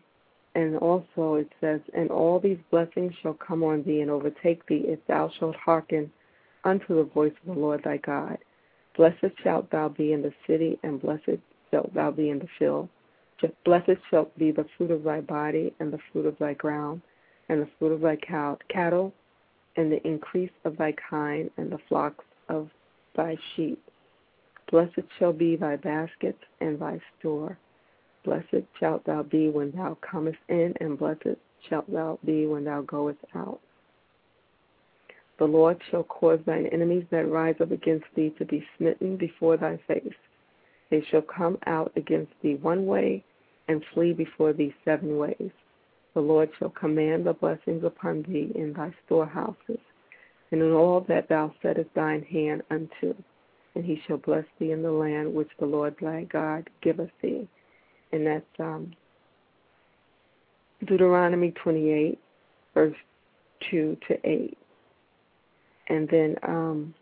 and 0.55 0.75
also 0.79 1.35
it 1.35 1.49
says, 1.61 1.79
And 1.93 2.11
all 2.11 2.37
these 2.37 2.57
blessings 2.69 3.13
shall 3.21 3.35
come 3.35 3.63
on 3.63 3.81
thee 3.83 4.01
and 4.01 4.11
overtake 4.11 4.65
thee 4.67 4.83
if 4.87 4.99
thou 5.07 5.31
shalt 5.39 5.55
hearken 5.55 6.11
unto 6.65 6.97
the 6.97 7.09
voice 7.13 7.31
of 7.47 7.55
the 7.55 7.61
Lord 7.61 7.81
thy 7.85 7.95
God. 7.95 8.37
Blessed 8.97 9.33
shalt 9.41 9.71
thou 9.71 9.87
be 9.87 10.11
in 10.11 10.21
the 10.21 10.33
city, 10.45 10.77
and 10.83 11.01
blessed 11.01 11.39
shalt 11.71 11.93
thou 11.93 12.11
be 12.11 12.29
in 12.29 12.39
the 12.39 12.49
field. 12.59 12.89
Blessed 13.63 14.01
shalt 14.11 14.37
be 14.37 14.51
the 14.51 14.65
fruit 14.77 14.91
of 14.91 15.03
thy 15.03 15.21
body, 15.21 15.73
and 15.79 15.93
the 15.93 15.99
fruit 16.11 16.25
of 16.25 16.37
thy 16.39 16.53
ground, 16.55 17.01
and 17.53 17.61
the 17.61 17.69
fruit 17.77 17.91
of 17.91 18.01
thy 18.01 18.17
cattle, 18.67 19.13
and 19.75 19.91
the 19.91 20.05
increase 20.07 20.51
of 20.65 20.75
thy 20.77 20.91
kind, 21.09 21.51
and 21.57 21.71
the 21.71 21.77
flocks 21.87 22.25
of 22.49 22.69
thy 23.15 23.37
sheep. 23.55 23.81
Blessed 24.71 25.07
shall 25.19 25.33
be 25.33 25.55
thy 25.55 25.75
basket 25.75 26.35
and 26.61 26.79
thy 26.79 26.99
store. 27.19 27.57
Blessed 28.25 28.65
shalt 28.79 29.05
thou 29.05 29.21
be 29.21 29.49
when 29.49 29.71
thou 29.71 29.95
comest 30.01 30.39
in, 30.49 30.73
and 30.79 30.97
blessed 30.97 31.37
shalt 31.69 31.91
thou 31.91 32.17
be 32.25 32.47
when 32.47 32.63
thou 32.63 32.81
goest 32.81 33.19
out. 33.35 33.59
The 35.37 35.45
Lord 35.45 35.79
shall 35.91 36.03
cause 36.03 36.39
thine 36.45 36.65
enemies 36.67 37.05
that 37.11 37.29
rise 37.29 37.55
up 37.61 37.71
against 37.71 38.05
thee 38.15 38.33
to 38.39 38.45
be 38.45 38.65
smitten 38.77 39.15
before 39.17 39.57
thy 39.57 39.79
face. 39.87 40.13
They 40.89 41.03
shall 41.11 41.21
come 41.21 41.59
out 41.67 41.91
against 41.95 42.31
thee 42.41 42.55
one 42.55 42.87
way, 42.87 43.23
and 43.67 43.83
flee 43.93 44.13
before 44.13 44.53
thee 44.53 44.73
seven 44.85 45.17
ways. 45.17 45.51
The 46.13 46.21
Lord 46.21 46.49
shall 46.59 46.69
command 46.69 47.25
the 47.25 47.33
blessings 47.33 47.83
upon 47.83 48.23
thee 48.23 48.51
in 48.55 48.73
thy 48.73 48.93
storehouses, 49.05 49.79
and 50.51 50.61
in 50.61 50.71
all 50.71 51.01
that 51.07 51.29
thou 51.29 51.53
settest 51.61 51.89
thine 51.95 52.23
hand 52.23 52.61
unto. 52.69 53.15
And 53.75 53.83
he 53.83 54.01
shall 54.05 54.17
bless 54.17 54.45
thee 54.59 54.71
in 54.71 54.83
the 54.83 54.91
land 54.91 55.33
which 55.33 55.49
the 55.59 55.65
Lord 55.65 55.95
thy 55.99 56.25
God 56.25 56.69
giveth 56.81 57.09
thee 57.21 57.47
and 58.13 58.27
that's 58.27 58.45
um, 58.59 58.93
Deuteronomy 60.85 61.51
28, 61.63 62.19
verse 62.73 62.95
2 63.71 63.97
to 64.07 64.17
8. 64.23 64.57
And 65.89 66.07
then 66.09 66.35
um, 66.43 66.93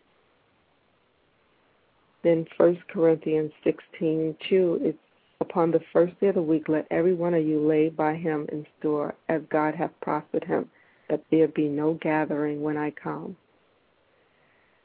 then 2.24 2.46
First 2.56 2.80
Corinthians 2.88 3.52
16, 3.62 4.36
2, 4.48 4.78
it's 4.82 4.98
upon 5.42 5.70
the 5.70 5.80
first 5.92 6.18
day 6.20 6.28
of 6.28 6.36
the 6.36 6.42
week 6.42 6.68
let 6.68 6.86
every 6.90 7.12
one 7.12 7.34
of 7.34 7.44
you 7.44 7.60
lay 7.60 7.88
by 7.90 8.14
him 8.14 8.46
in 8.50 8.64
store 8.78 9.14
as 9.28 9.42
God 9.50 9.74
hath 9.74 9.90
prospered 10.00 10.44
him, 10.44 10.70
that 11.10 11.22
there 11.30 11.48
be 11.48 11.68
no 11.68 11.94
gathering 11.94 12.62
when 12.62 12.76
I 12.76 12.90
come. 12.90 13.36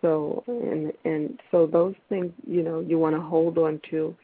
So 0.02 0.44
and 0.48 0.92
and 1.06 1.40
so 1.50 1.66
those 1.66 1.96
things, 2.10 2.32
you 2.46 2.64
know, 2.64 2.82
you 2.82 3.00
want 3.00 3.16
to 3.16 3.22
hold 3.22 3.58
on 3.58 3.80
to 3.90 4.16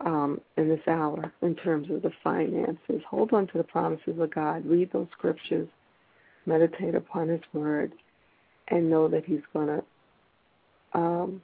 um, 0.00 0.40
in 0.56 0.68
this 0.68 0.86
hour 0.86 1.32
in 1.42 1.54
terms 1.54 1.90
of 1.90 2.02
the 2.02 2.12
finances. 2.22 3.02
Hold 3.08 3.32
on 3.32 3.46
to 3.48 3.58
the 3.58 3.64
promises 3.64 4.18
of 4.18 4.34
God. 4.34 4.66
Read 4.66 4.92
those 4.92 5.08
scriptures. 5.12 5.68
Meditate 6.44 6.94
upon 6.94 7.28
His 7.28 7.40
Word, 7.52 7.92
and 8.68 8.90
know 8.90 9.08
that 9.08 9.24
He's 9.24 9.40
going 9.52 9.68
to 9.68 10.98
um, 10.98 11.42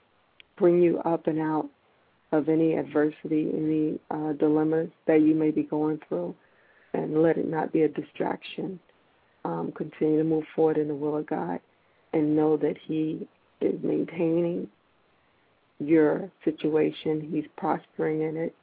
bring 0.56 0.82
you 0.82 0.98
up 1.00 1.26
and 1.26 1.40
out 1.40 1.68
of 2.32 2.48
any 2.48 2.74
adversity, 2.74 3.50
any 3.54 4.00
uh, 4.10 4.32
dilemmas 4.32 4.88
that 5.06 5.20
you 5.20 5.34
may 5.34 5.50
be 5.50 5.62
going 5.62 6.00
through, 6.08 6.34
and 6.94 7.22
let 7.22 7.36
it 7.36 7.48
not 7.48 7.72
be 7.72 7.82
a 7.82 7.88
distraction. 7.88 8.80
Um, 9.44 9.72
continue 9.76 10.18
to 10.18 10.24
move 10.24 10.44
forward 10.54 10.78
in 10.78 10.88
the 10.88 10.94
will 10.94 11.16
of 11.16 11.26
God, 11.26 11.60
and 12.12 12.34
know 12.34 12.56
that 12.56 12.76
He 12.86 13.28
is 13.60 13.74
maintaining 13.82 14.68
your 15.78 16.30
situation. 16.44 17.28
He's 17.32 17.44
prospering 17.56 18.22
in 18.22 18.36
it, 18.36 18.54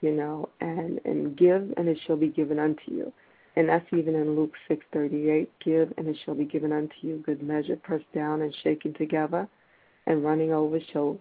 you 0.00 0.12
know, 0.12 0.48
and 0.60 1.00
and 1.04 1.36
give 1.36 1.72
and 1.76 1.88
it 1.88 1.98
shall 2.06 2.16
be 2.16 2.28
given 2.28 2.58
unto 2.58 2.82
you. 2.86 3.12
And 3.56 3.68
that's 3.68 3.86
even 3.92 4.14
in 4.14 4.36
Luke 4.36 4.52
six 4.68 4.84
thirty 4.92 5.28
eight. 5.28 5.50
Give 5.64 5.92
and 5.98 6.08
it 6.08 6.16
shall 6.24 6.34
be 6.34 6.44
given 6.44 6.72
unto 6.72 6.94
you. 7.02 7.22
Good 7.26 7.42
measure, 7.42 7.76
pressed 7.76 8.12
down 8.14 8.42
and 8.42 8.54
shaken 8.62 8.94
together, 8.94 9.48
and 10.06 10.24
running 10.24 10.52
over 10.52 10.78
shall 10.92 11.18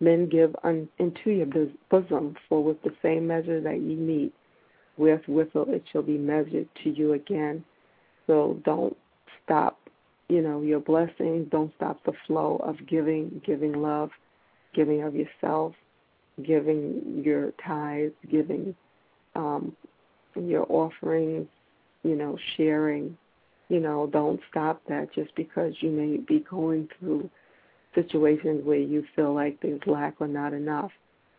men 0.00 0.28
give 0.28 0.54
un, 0.64 0.88
into 0.98 1.30
your 1.30 1.46
bosom. 1.90 2.36
For 2.48 2.62
with 2.62 2.82
the 2.82 2.94
same 3.02 3.26
measure 3.26 3.60
that 3.60 3.80
ye 3.80 3.94
meet, 3.94 4.34
with 4.96 5.20
wherewithal 5.28 5.72
it 5.74 5.84
shall 5.92 6.02
be 6.02 6.18
measured 6.18 6.68
to 6.84 6.90
you 6.90 7.12
again. 7.12 7.64
So 8.26 8.58
don't 8.64 8.96
stop, 9.44 9.78
you 10.28 10.42
know, 10.42 10.62
your 10.62 10.80
blessings. 10.80 11.48
Don't 11.50 11.72
stop 11.76 12.02
the 12.04 12.12
flow 12.26 12.60
of 12.64 12.76
giving, 12.86 13.42
giving 13.44 13.72
love 13.72 14.10
giving 14.74 15.02
of 15.02 15.14
yourself, 15.14 15.74
giving 16.44 17.22
your 17.24 17.52
tithes, 17.64 18.14
giving 18.30 18.74
um, 19.34 19.74
your 20.34 20.66
offerings, 20.68 21.48
you 22.02 22.16
know, 22.16 22.38
sharing. 22.56 23.16
You 23.68 23.80
know, 23.80 24.08
don't 24.12 24.40
stop 24.50 24.82
that 24.88 25.12
just 25.14 25.34
because 25.36 25.74
you 25.80 25.90
may 25.90 26.16
be 26.16 26.44
going 26.48 26.88
through 26.98 27.30
situations 27.94 28.64
where 28.64 28.78
you 28.78 29.04
feel 29.16 29.34
like 29.34 29.58
there's 29.60 29.80
lack 29.86 30.14
or 30.20 30.28
not 30.28 30.52
enough. 30.52 30.90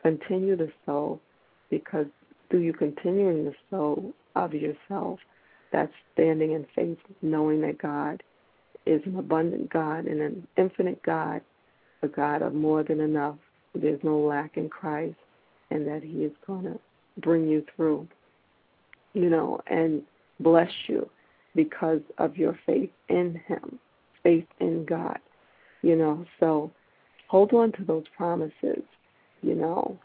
Continue 0.02 0.58
to 0.58 0.68
sow 0.86 1.20
because 1.70 2.08
through 2.50 2.62
you 2.62 2.74
continuing 2.74 3.46
to 3.46 3.54
sow 3.70 4.14
of 4.36 4.54
yourself, 4.54 5.20
that's 5.72 5.94
standing 6.14 6.52
in 6.52 6.66
faith, 6.76 6.98
knowing 7.22 7.62
that 7.62 7.78
God 7.78 8.22
is 8.86 9.02
an 9.06 9.18
abundant 9.18 9.72
God 9.72 10.06
and 10.06 10.22
an 10.22 10.48
infinite 10.58 11.02
God 11.04 11.42
a 12.02 12.08
God 12.08 12.42
of 12.42 12.54
more 12.54 12.84
than 12.84 13.00
enough. 13.00 13.38
There's 13.76 14.00
no 14.04 14.20
lack 14.20 14.58
in 14.58 14.70
Christ, 14.70 15.16
and 15.70 15.88
that 15.88 16.04
He 16.04 16.24
is 16.24 16.34
going 16.46 16.64
to 16.64 16.80
bring 17.20 17.48
you 17.48 17.64
through, 17.76 18.08
you 19.14 19.30
know, 19.30 19.62
and 19.68 20.02
bless 20.40 20.72
you 20.88 21.10
because 21.56 22.02
of 22.18 22.38
your 22.38 22.58
faith 22.66 22.90
in 23.10 23.40
Him, 23.48 23.80
faith 24.24 24.48
in 24.60 24.86
God, 24.86 25.20
you 25.82 25.96
know. 25.96 26.26
So 26.39 26.72
hold 27.28 27.54
on 27.54 27.72
to 27.74 27.84
those 27.84 28.06
promises, 28.15 28.84
you 29.41 29.56
know, 29.56 29.98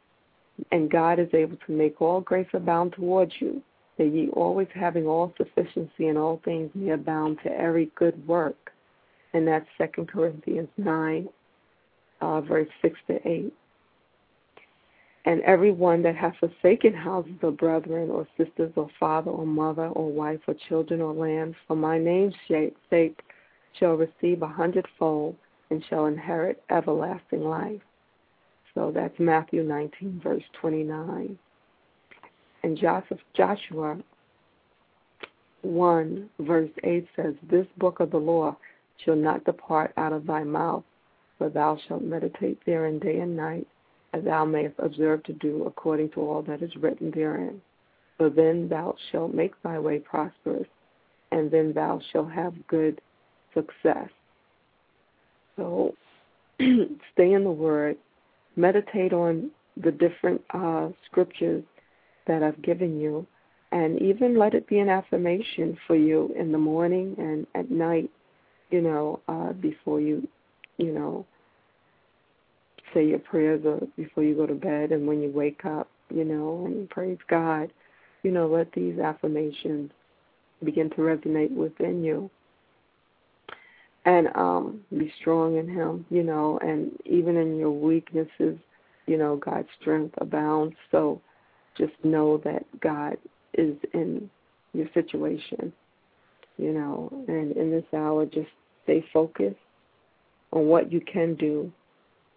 and 0.72 0.90
God 0.90 1.18
is 1.18 1.28
able 1.32 1.56
to 1.66 1.72
make 1.72 2.00
all 2.00 2.20
grace 2.20 2.48
abound 2.52 2.92
towards 2.92 3.32
you, 3.40 3.62
that 3.98 4.06
ye 4.06 4.28
always 4.30 4.68
having 4.74 5.06
all 5.06 5.34
sufficiency 5.36 6.08
in 6.08 6.16
all 6.16 6.40
things 6.44 6.70
may 6.74 6.90
abound 6.90 7.38
to 7.44 7.50
every 7.50 7.90
good 7.96 8.26
work. 8.26 8.72
And 9.34 9.46
that's 9.46 9.66
Second 9.76 10.08
Corinthians 10.08 10.68
9 10.78 11.28
uh, 12.20 12.40
verse 12.40 12.68
6 12.82 12.98
to 13.08 13.28
8. 13.28 13.52
And 15.26 15.40
everyone 15.42 16.02
that 16.02 16.14
hath 16.14 16.36
forsaken 16.38 16.94
houses 16.94 17.34
or 17.42 17.50
brethren 17.50 18.10
or 18.10 18.28
sisters 18.38 18.72
or 18.76 18.88
father 18.98 19.30
or 19.30 19.44
mother 19.44 19.88
or 19.88 20.10
wife 20.10 20.40
or 20.46 20.54
children 20.68 21.00
or 21.00 21.12
lands 21.12 21.56
for 21.66 21.76
my 21.76 21.98
name's 21.98 22.34
sake 22.48 23.20
shall 23.78 23.94
receive 23.94 24.42
a 24.42 24.46
hundredfold 24.46 25.36
and 25.70 25.84
shall 25.88 26.06
inherit 26.06 26.62
everlasting 26.70 27.44
life. 27.44 27.80
So 28.74 28.92
that's 28.94 29.18
Matthew 29.18 29.62
19, 29.62 30.20
verse 30.22 30.42
29. 30.60 31.38
And 32.62 32.78
Joshua 33.34 33.98
1, 35.62 36.30
verse 36.40 36.70
8 36.84 37.06
says, 37.16 37.34
This 37.50 37.66
book 37.78 38.00
of 38.00 38.10
the 38.10 38.18
law 38.18 38.56
shall 39.04 39.16
not 39.16 39.44
depart 39.44 39.92
out 39.96 40.12
of 40.12 40.26
thy 40.26 40.44
mouth, 40.44 40.84
for 41.38 41.48
thou 41.48 41.78
shalt 41.86 42.02
meditate 42.02 42.58
therein 42.66 42.98
day 42.98 43.20
and 43.20 43.36
night, 43.36 43.66
as 44.12 44.24
thou 44.24 44.44
mayest 44.44 44.74
observe 44.78 45.22
to 45.24 45.32
do 45.34 45.64
according 45.64 46.10
to 46.10 46.20
all 46.20 46.42
that 46.42 46.62
is 46.62 46.76
written 46.76 47.10
therein. 47.10 47.60
For 48.16 48.30
then 48.30 48.68
thou 48.68 48.94
shalt 49.10 49.34
make 49.34 49.60
thy 49.62 49.78
way 49.78 49.98
prosperous, 49.98 50.68
and 51.32 51.50
then 51.50 51.72
thou 51.72 52.00
shalt 52.12 52.30
have 52.30 52.66
good 52.66 53.00
success. 53.52 54.08
So 55.56 55.94
stay 56.60 57.32
in 57.32 57.44
the 57.44 57.50
Word, 57.50 57.96
meditate 58.56 59.12
on 59.12 59.50
the 59.76 59.92
different 59.92 60.42
uh, 60.50 60.88
scriptures 61.06 61.64
that 62.26 62.42
I've 62.42 62.60
given 62.62 62.98
you, 63.00 63.26
and 63.72 64.00
even 64.00 64.38
let 64.38 64.54
it 64.54 64.68
be 64.68 64.78
an 64.78 64.88
affirmation 64.88 65.76
for 65.86 65.96
you 65.96 66.32
in 66.38 66.52
the 66.52 66.58
morning 66.58 67.14
and 67.18 67.46
at 67.54 67.70
night, 67.70 68.10
you 68.70 68.80
know, 68.80 69.20
uh, 69.28 69.52
before 69.52 70.00
you 70.00 70.26
you 70.78 70.92
know, 70.92 71.26
say 72.94 73.06
your 73.06 73.18
prayers 73.18 73.62
or 73.64 73.80
before 73.96 74.22
you 74.22 74.34
go 74.34 74.46
to 74.46 74.54
bed 74.54 74.92
and 74.92 75.06
when 75.06 75.20
you 75.20 75.30
wake 75.30 75.64
up, 75.64 75.88
you 76.10 76.24
know, 76.24 76.64
and 76.66 76.88
praise 76.90 77.18
God. 77.28 77.72
You 78.22 78.30
know, 78.32 78.46
let 78.46 78.72
these 78.72 78.98
affirmations 78.98 79.90
begin 80.64 80.90
to 80.90 80.96
resonate 80.96 81.54
within 81.54 82.02
you. 82.02 82.30
And 84.06 84.28
um, 84.36 84.80
be 84.96 85.12
strong 85.20 85.58
in 85.58 85.68
Him, 85.68 86.06
you 86.10 86.22
know, 86.22 86.58
and 86.62 86.92
even 87.04 87.36
in 87.36 87.58
your 87.58 87.72
weaknesses, 87.72 88.56
you 89.06 89.18
know, 89.18 89.36
God's 89.36 89.68
strength 89.80 90.14
abounds. 90.18 90.76
So 90.90 91.20
just 91.76 91.92
know 92.04 92.38
that 92.44 92.64
God 92.80 93.18
is 93.54 93.76
in 93.92 94.30
your 94.72 94.86
situation, 94.94 95.72
you 96.56 96.72
know, 96.72 97.10
and 97.28 97.56
in 97.56 97.70
this 97.70 97.84
hour, 97.94 98.26
just 98.26 98.48
stay 98.84 99.04
focused 99.12 99.56
on 100.52 100.66
what 100.66 100.92
you 100.92 101.00
can 101.00 101.34
do 101.34 101.70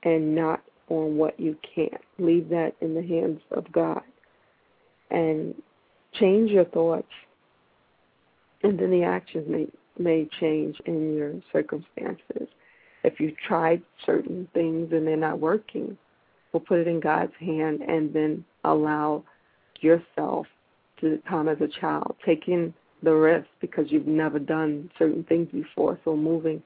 and 0.04 0.34
not 0.34 0.62
on 0.90 1.18
what 1.18 1.40
you 1.40 1.56
can't. 1.76 2.02
Leave 2.18 2.50
that 2.50 2.74
in 2.82 2.96
the 2.96 3.04
hands 3.04 3.42
of 3.52 3.72
God. 3.72 4.02
And 5.12 5.56
change 6.14 6.52
your 6.52 6.66
thoughts, 6.66 7.08
and 8.64 8.78
then 8.78 8.92
the 8.92 9.04
actions 9.04 9.46
may, 9.48 9.68
may 10.00 10.28
change 10.40 10.78
in 10.86 11.16
your 11.16 11.34
circumstances. 11.52 12.48
If 13.04 13.20
you 13.20 13.34
tried 13.48 13.82
certain 14.06 14.48
things 14.54 14.92
and 14.92 15.08
they're 15.08 15.18
not 15.18 15.40
working, 15.40 15.98
we'll 16.52 16.62
put 16.62 16.80
it 16.80 16.88
in 16.88 17.00
God's 17.00 17.34
hand 17.40 17.82
and 17.82 18.14
then 18.14 18.44
allow 18.64 19.24
yourself 19.82 20.48
to 21.02 21.22
come 21.28 21.48
as 21.48 21.58
a 21.62 21.68
child, 21.80 22.16
taking 22.26 22.74
the 23.04 23.14
risk 23.14 23.48
because 23.62 23.86
you've 23.90 24.08
never 24.08 24.40
done 24.40 24.92
certain 24.98 25.24
things 25.24 25.48
before. 25.52 26.00
So 26.04 26.16
moving 26.16 26.62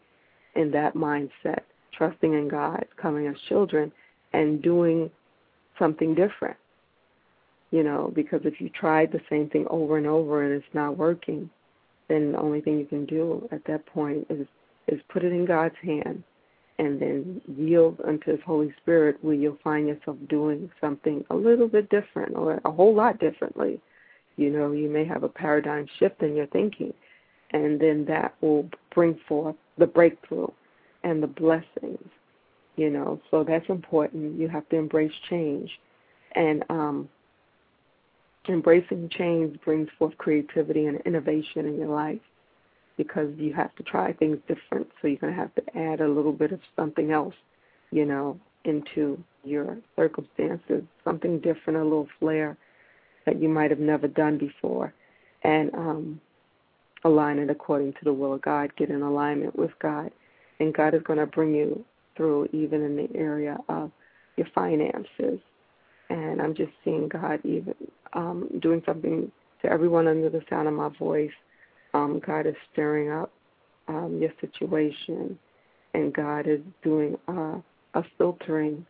in 0.55 0.71
that 0.71 0.95
mindset, 0.95 1.61
trusting 1.95 2.33
in 2.33 2.47
God, 2.47 2.85
coming 2.99 3.27
as 3.27 3.35
children, 3.47 3.91
and 4.33 4.61
doing 4.61 5.09
something 5.77 6.15
different. 6.15 6.57
You 7.71 7.83
know, 7.83 8.11
because 8.13 8.41
if 8.43 8.61
you 8.61 8.69
tried 8.69 9.11
the 9.11 9.21
same 9.29 9.49
thing 9.49 9.65
over 9.69 9.97
and 9.97 10.05
over 10.05 10.43
and 10.43 10.53
it's 10.53 10.73
not 10.73 10.97
working, 10.97 11.49
then 12.07 12.31
the 12.33 12.39
only 12.39 12.61
thing 12.61 12.79
you 12.79 12.85
can 12.85 13.05
do 13.05 13.47
at 13.51 13.63
that 13.65 13.85
point 13.85 14.25
is 14.29 14.47
is 14.87 14.99
put 15.09 15.23
it 15.23 15.31
in 15.31 15.45
God's 15.45 15.75
hand 15.81 16.23
and 16.79 16.99
then 16.99 17.41
yield 17.57 18.01
unto 18.05 18.31
his 18.31 18.39
Holy 18.45 18.73
Spirit 18.81 19.17
where 19.21 19.35
you'll 19.35 19.59
find 19.63 19.87
yourself 19.87 20.17
doing 20.27 20.69
something 20.81 21.23
a 21.29 21.35
little 21.35 21.67
bit 21.67 21.89
different 21.89 22.35
or 22.35 22.59
a 22.65 22.71
whole 22.71 22.93
lot 22.93 23.19
differently. 23.19 23.79
You 24.35 24.49
know, 24.49 24.71
you 24.71 24.89
may 24.89 25.05
have 25.05 25.23
a 25.23 25.29
paradigm 25.29 25.87
shift 25.99 26.21
in 26.21 26.35
your 26.35 26.47
thinking 26.47 26.93
and 27.51 27.79
then 27.79 28.03
that 28.05 28.35
will 28.41 28.67
bring 28.93 29.17
forth 29.27 29.55
the 29.77 29.87
breakthrough 29.87 30.47
and 31.03 31.21
the 31.21 31.27
blessings. 31.27 32.09
You 32.75 32.89
know, 32.89 33.21
so 33.29 33.43
that's 33.43 33.69
important. 33.69 34.39
You 34.39 34.49
have 34.49 34.67
to 34.69 34.75
embrace 34.75 35.13
change. 35.29 35.69
And 36.35 36.63
um 36.69 37.07
embracing 38.49 39.09
change 39.09 39.59
brings 39.61 39.89
forth 39.97 40.17
creativity 40.17 40.85
and 40.87 40.99
innovation 41.01 41.65
in 41.65 41.77
your 41.77 41.87
life 41.87 42.19
because 42.97 43.33
you 43.37 43.53
have 43.53 43.73
to 43.75 43.83
try 43.83 44.13
things 44.13 44.37
different. 44.47 44.87
So 45.01 45.07
you're 45.07 45.17
going 45.17 45.33
to 45.33 45.39
have 45.39 45.53
to 45.55 45.77
add 45.77 46.01
a 46.01 46.07
little 46.07 46.33
bit 46.33 46.51
of 46.51 46.59
something 46.75 47.11
else, 47.11 47.35
you 47.91 48.05
know, 48.05 48.39
into 48.65 49.21
your 49.43 49.77
circumstances, 49.95 50.83
something 51.03 51.39
different, 51.39 51.79
a 51.79 51.83
little 51.83 52.07
flair 52.19 52.57
that 53.25 53.41
you 53.41 53.49
might 53.49 53.71
have 53.71 53.79
never 53.79 54.07
done 54.07 54.37
before, 54.37 54.93
and 55.43 55.73
um, 55.73 56.21
align 57.03 57.39
it 57.39 57.49
according 57.49 57.93
to 57.93 57.99
the 58.03 58.13
will 58.13 58.33
of 58.33 58.41
God. 58.41 58.75
Get 58.75 58.89
in 58.89 59.01
alignment 59.01 59.57
with 59.57 59.71
God, 59.81 60.11
and 60.59 60.73
God 60.73 60.93
is 60.93 61.01
going 61.03 61.19
to 61.19 61.25
bring 61.25 61.53
you 61.53 61.83
through 62.15 62.47
even 62.51 62.83
in 62.83 62.95
the 62.95 63.09
area 63.15 63.57
of 63.69 63.91
your 64.37 64.47
finances. 64.53 65.39
And 66.09 66.41
I'm 66.41 66.53
just 66.53 66.71
seeing 66.83 67.07
God 67.07 67.39
even 67.43 67.75
um, 68.13 68.49
doing 68.61 68.81
something 68.85 69.31
to 69.61 69.71
everyone 69.71 70.07
under 70.07 70.29
the 70.29 70.41
sound 70.49 70.67
of 70.67 70.73
my 70.73 70.89
voice 70.89 71.31
um, 71.93 72.21
God 72.25 72.45
is 72.47 72.55
stirring 72.71 73.11
up 73.11 73.31
um, 73.87 74.19
your 74.19 74.31
situation, 74.41 75.37
and 75.93 76.13
God 76.13 76.47
is 76.47 76.59
doing 76.83 77.17
uh, 77.27 77.59
a 77.93 78.03
filtering, 78.17 78.85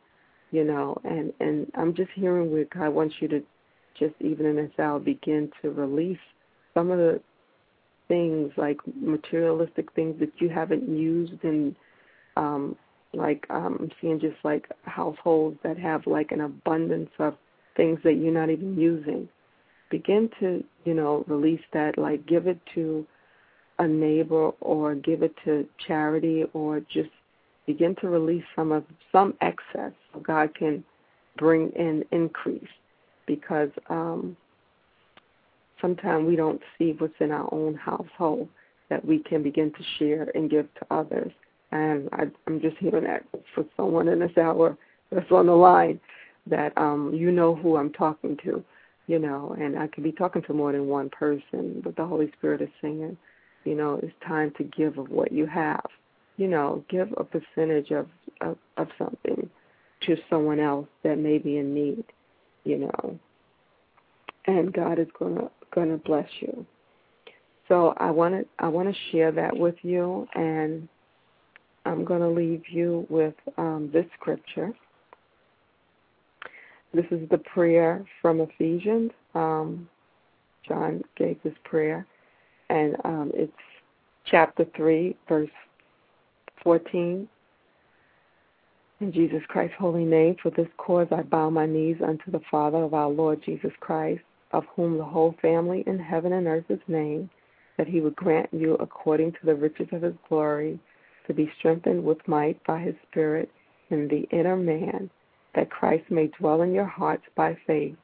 you 0.52 0.64
know. 0.64 0.98
And 1.04 1.34
and 1.40 1.72
I'm 1.76 1.94
just 1.94 2.12
hearing 2.16 2.52
where 2.52 2.66
God 2.66 2.90
wants 2.90 3.16
you 3.20 3.28
to 3.30 3.44
just 4.00 4.16
even 4.22 4.46
in 4.46 4.56
this 4.56 4.72
hour 4.80 5.00
begin 5.00 5.52
to 5.62 5.72
release 5.72 6.18
some 6.74 6.92
of 6.92 6.98
the 6.98 7.22
things 8.08 8.52
like 8.58 8.78
materialistic 8.96 9.92
things 9.94 10.20
that 10.20 10.32
you 10.38 10.50
haven't 10.50 10.88
used 10.90 11.44
in 11.44 11.76
um 12.36 12.76
like 13.14 13.46
um 13.50 13.78
I'm 13.80 13.92
seeing 14.02 14.20
just 14.20 14.38
like 14.44 14.68
households 14.84 15.58
that 15.64 15.78
have 15.78 16.06
like 16.08 16.32
an 16.32 16.42
abundance 16.42 17.12
of 17.20 17.36
things 17.76 18.00
that 18.04 18.14
you're 18.14 18.34
not 18.34 18.50
even 18.50 18.78
using 18.78 19.28
begin 19.94 20.28
to, 20.40 20.64
you 20.86 20.96
know, 20.96 21.24
release 21.28 21.62
that, 21.72 22.00
like 22.00 22.26
give 22.26 22.48
it 22.48 22.58
to 22.74 23.06
a 23.78 23.88
neighbor 23.88 24.50
or 24.60 24.96
give 24.96 25.22
it 25.22 25.36
to 25.46 25.68
charity 25.86 26.46
or 26.54 26.80
just 26.80 27.12
begin 27.68 27.96
to 28.02 28.10
release 28.10 28.44
some 28.56 28.72
of 28.72 28.84
some 29.12 29.36
excess 29.42 29.92
so 30.12 30.20
God 30.20 30.54
can 30.56 30.84
bring 31.38 31.70
in 31.76 32.04
increase 32.12 32.68
because 33.28 33.70
um 33.90 34.36
sometimes 35.80 36.28
we 36.28 36.36
don't 36.36 36.62
see 36.78 36.96
what's 36.98 37.14
in 37.20 37.32
our 37.32 37.48
own 37.54 37.76
household 37.76 38.50
that 38.90 39.06
we 39.06 39.20
can 39.20 39.44
begin 39.44 39.72
to 39.72 39.84
share 40.00 40.32
and 40.34 40.50
give 40.50 40.68
to 40.76 40.86
others. 40.90 41.32
And 41.74 42.10
I, 42.14 42.24
I'm 42.48 42.62
just 42.62 42.78
hearing 42.78 43.04
that 43.04 43.26
for 43.54 43.66
someone 43.76 44.08
in 44.08 44.20
this 44.20 44.38
hour 44.38 44.78
that's 45.12 45.32
on 45.32 45.48
the 45.48 45.54
line 45.54 46.00
that 46.46 46.78
um 46.78 47.14
you 47.14 47.32
know 47.32 47.56
who 47.56 47.78
I'm 47.78 47.92
talking 47.92 48.38
to 48.44 48.64
you 49.08 49.20
know, 49.20 49.56
and 49.60 49.78
I 49.78 49.88
could 49.88 50.04
be 50.04 50.12
talking 50.12 50.44
to 50.44 50.54
more 50.54 50.72
than 50.72 50.88
one 50.88 51.10
person, 51.10 51.82
but 51.84 51.96
the 51.96 52.06
Holy 52.06 52.32
Spirit 52.38 52.62
is 52.62 52.70
saying, 52.82 53.18
you 53.66 53.76
know, 53.76 54.00
it's 54.02 54.14
time 54.26 54.52
to 54.58 54.64
give 54.64 54.98
of 54.98 55.10
what 55.10 55.32
you 55.32 55.46
have. 55.46 55.86
You 56.38 56.48
know, 56.48 56.84
give 56.90 57.14
a 57.18 57.24
percentage 57.24 57.92
of 57.92 58.08
of, 58.42 58.58
of 58.78 58.88
something 58.98 59.50
to 60.08 60.18
someone 60.30 60.60
else 60.60 60.88
that 61.04 61.18
may 61.18 61.38
be 61.38 61.58
in 61.58 61.74
need, 61.74 62.04
you 62.64 62.80
know. 62.80 63.20
And 64.46 64.74
God 64.74 65.00
is 65.00 65.08
gonna 65.20 65.52
gonna 65.76 65.98
bless 65.98 66.28
you. 66.40 66.66
So 67.68 67.94
I 67.98 68.10
want 68.10 68.34
to 68.36 68.46
I 68.60 68.68
want 68.68 68.90
to 68.90 69.02
share 69.12 69.32
that 69.34 69.56
with 69.56 69.76
you, 69.84 70.28
and 70.34 70.88
I'm 71.86 72.06
going 72.06 72.22
to 72.22 72.30
leave 72.30 72.64
you 72.70 73.06
with 73.10 73.36
um, 73.58 73.90
this 73.92 74.06
scripture. 74.20 74.72
This 76.94 77.06
is 77.12 77.28
the 77.30 77.40
prayer 77.40 78.06
from 78.22 78.40
Ephesians. 78.40 79.12
Um, 79.34 79.90
John 80.68 81.02
gave 81.18 81.42
this 81.44 81.56
prayer, 81.64 82.06
and 82.70 82.96
um, 83.04 83.32
it's 83.34 83.52
chapter 84.26 84.66
3, 84.76 85.16
verse 85.28 85.50
14. 86.64 87.28
In 89.02 89.12
Jesus 89.12 89.42
Christ's 89.50 89.76
holy 89.78 90.06
name, 90.06 90.38
for 90.42 90.52
this 90.52 90.68
cause 90.78 91.08
I 91.12 91.24
bow 91.24 91.50
my 91.50 91.66
knees 91.66 91.98
unto 92.06 92.32
the 92.32 92.40
Father 92.50 92.78
of 92.78 92.94
our 92.94 93.10
Lord 93.10 93.42
Jesus 93.44 93.74
Christ, 93.82 94.22
of 94.52 94.64
whom 94.76 94.98
the 94.98 95.04
whole 95.04 95.36
family 95.42 95.84
in 95.88 96.00
heaven 96.00 96.32
and 96.34 96.48
earth 96.48 96.66
is 96.70 96.80
named, 96.88 97.30
that 97.78 97.88
he 97.88 98.00
would 98.00 98.16
grant 98.16 98.50
you, 98.54 98.76
according 98.76 99.34
to 99.34 99.46
the 99.46 99.56
riches 99.56 99.88
of 99.92 100.04
his 100.04 100.14
glory, 100.30 100.80
to 101.28 101.34
be 101.34 101.52
strengthened 101.58 102.04
with 102.04 102.28
might 102.28 102.64
by 102.66 102.80
his 102.80 102.96
Spirit 103.10 103.50
in 103.90 104.08
the 104.08 104.28
inner 104.36 104.56
man 104.56 105.10
that 105.56 105.70
Christ 105.70 106.10
may 106.10 106.28
dwell 106.28 106.62
in 106.62 106.74
your 106.74 106.86
hearts 106.86 107.24
by 107.36 107.58
faith, 107.68 107.96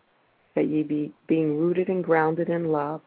that 0.56 0.68
ye 0.68 0.84
be 0.84 1.12
being 1.28 1.58
rooted 1.58 1.90
and 1.90 2.04
grounded 2.04 2.50
in 2.50 2.72
love, 2.72 3.02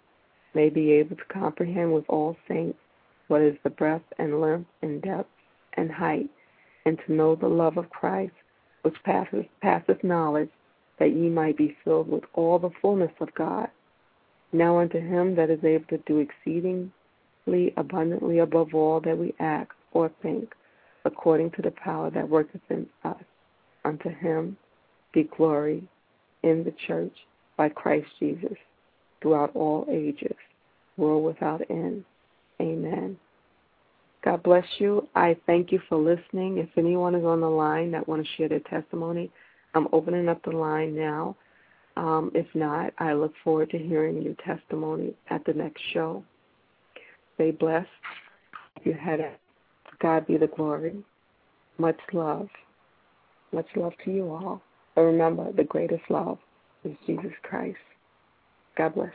may 0.54 0.68
be 0.68 0.92
able 0.92 1.16
to 1.16 1.24
comprehend 1.32 1.92
with 1.92 2.04
all 2.08 2.36
saints 2.48 2.78
what 3.28 3.40
is 3.40 3.56
the 3.62 3.70
breadth 3.70 4.04
and 4.18 4.40
length 4.40 4.68
and 4.82 5.00
depth 5.00 5.30
and 5.74 5.90
height, 5.90 6.28
and 6.84 6.98
to 7.06 7.12
know 7.12 7.34
the 7.34 7.48
love 7.48 7.76
of 7.76 7.88
Christ, 7.90 8.34
which 8.82 9.02
passeth, 9.04 9.46
passeth 9.60 10.02
knowledge, 10.02 10.50
that 10.98 11.12
ye 11.12 11.28
might 11.28 11.56
be 11.56 11.76
filled 11.84 12.08
with 12.08 12.24
all 12.34 12.58
the 12.58 12.70
fullness 12.80 13.12
of 13.20 13.34
God. 13.34 13.68
Now 14.52 14.78
unto 14.80 15.00
him 15.00 15.34
that 15.36 15.50
is 15.50 15.64
able 15.64 15.86
to 15.86 15.98
do 15.98 16.18
exceedingly 16.18 17.72
abundantly 17.76 18.40
above 18.40 18.74
all 18.74 19.00
that 19.00 19.16
we 19.16 19.34
ask 19.40 19.70
or 19.92 20.10
think, 20.22 20.52
according 21.04 21.50
to 21.52 21.62
the 21.62 21.70
power 21.72 22.10
that 22.10 22.28
worketh 22.28 22.60
in 22.70 22.86
us. 23.04 23.22
Unto 23.84 24.10
him 24.10 24.56
be 25.12 25.28
glory 25.36 25.82
in 26.42 26.64
the 26.64 26.74
church 26.86 27.14
by 27.56 27.68
Christ 27.68 28.06
Jesus 28.18 28.56
throughout 29.20 29.54
all 29.54 29.86
ages, 29.90 30.36
world 30.96 31.24
without 31.24 31.62
end. 31.70 32.04
Amen. 32.60 33.16
God 34.24 34.42
bless 34.42 34.64
you. 34.78 35.08
I 35.14 35.36
thank 35.46 35.72
you 35.72 35.80
for 35.88 35.98
listening. 35.98 36.58
If 36.58 36.68
anyone 36.76 37.14
is 37.14 37.24
on 37.24 37.40
the 37.40 37.50
line 37.50 37.90
that 37.90 38.06
want 38.06 38.24
to 38.24 38.32
share 38.36 38.48
their 38.48 38.60
testimony, 38.60 39.30
I'm 39.74 39.88
opening 39.92 40.28
up 40.28 40.42
the 40.44 40.50
line 40.50 40.94
now. 40.94 41.36
Um, 41.96 42.30
if 42.34 42.46
not, 42.54 42.92
I 42.98 43.12
look 43.14 43.32
forward 43.42 43.70
to 43.70 43.78
hearing 43.78 44.22
your 44.22 44.34
testimony 44.46 45.14
at 45.28 45.44
the 45.44 45.52
next 45.52 45.82
show. 45.92 46.24
Stay 47.34 47.50
blessed. 47.50 47.88
You 48.84 48.94
had 48.94 49.20
it. 49.20 49.38
God 50.02 50.26
be 50.26 50.36
the 50.36 50.48
glory. 50.48 50.96
Much 51.78 51.98
love. 52.12 52.48
Much 53.52 53.68
love 53.76 53.92
to 54.04 54.10
you 54.10 54.28
all. 54.30 54.60
But 54.94 55.02
remember, 55.02 55.52
the 55.52 55.64
greatest 55.64 56.02
love 56.10 56.38
is 56.84 56.96
Jesus 57.06 57.32
Christ. 57.42 57.78
God 58.76 58.94
bless. 58.94 59.12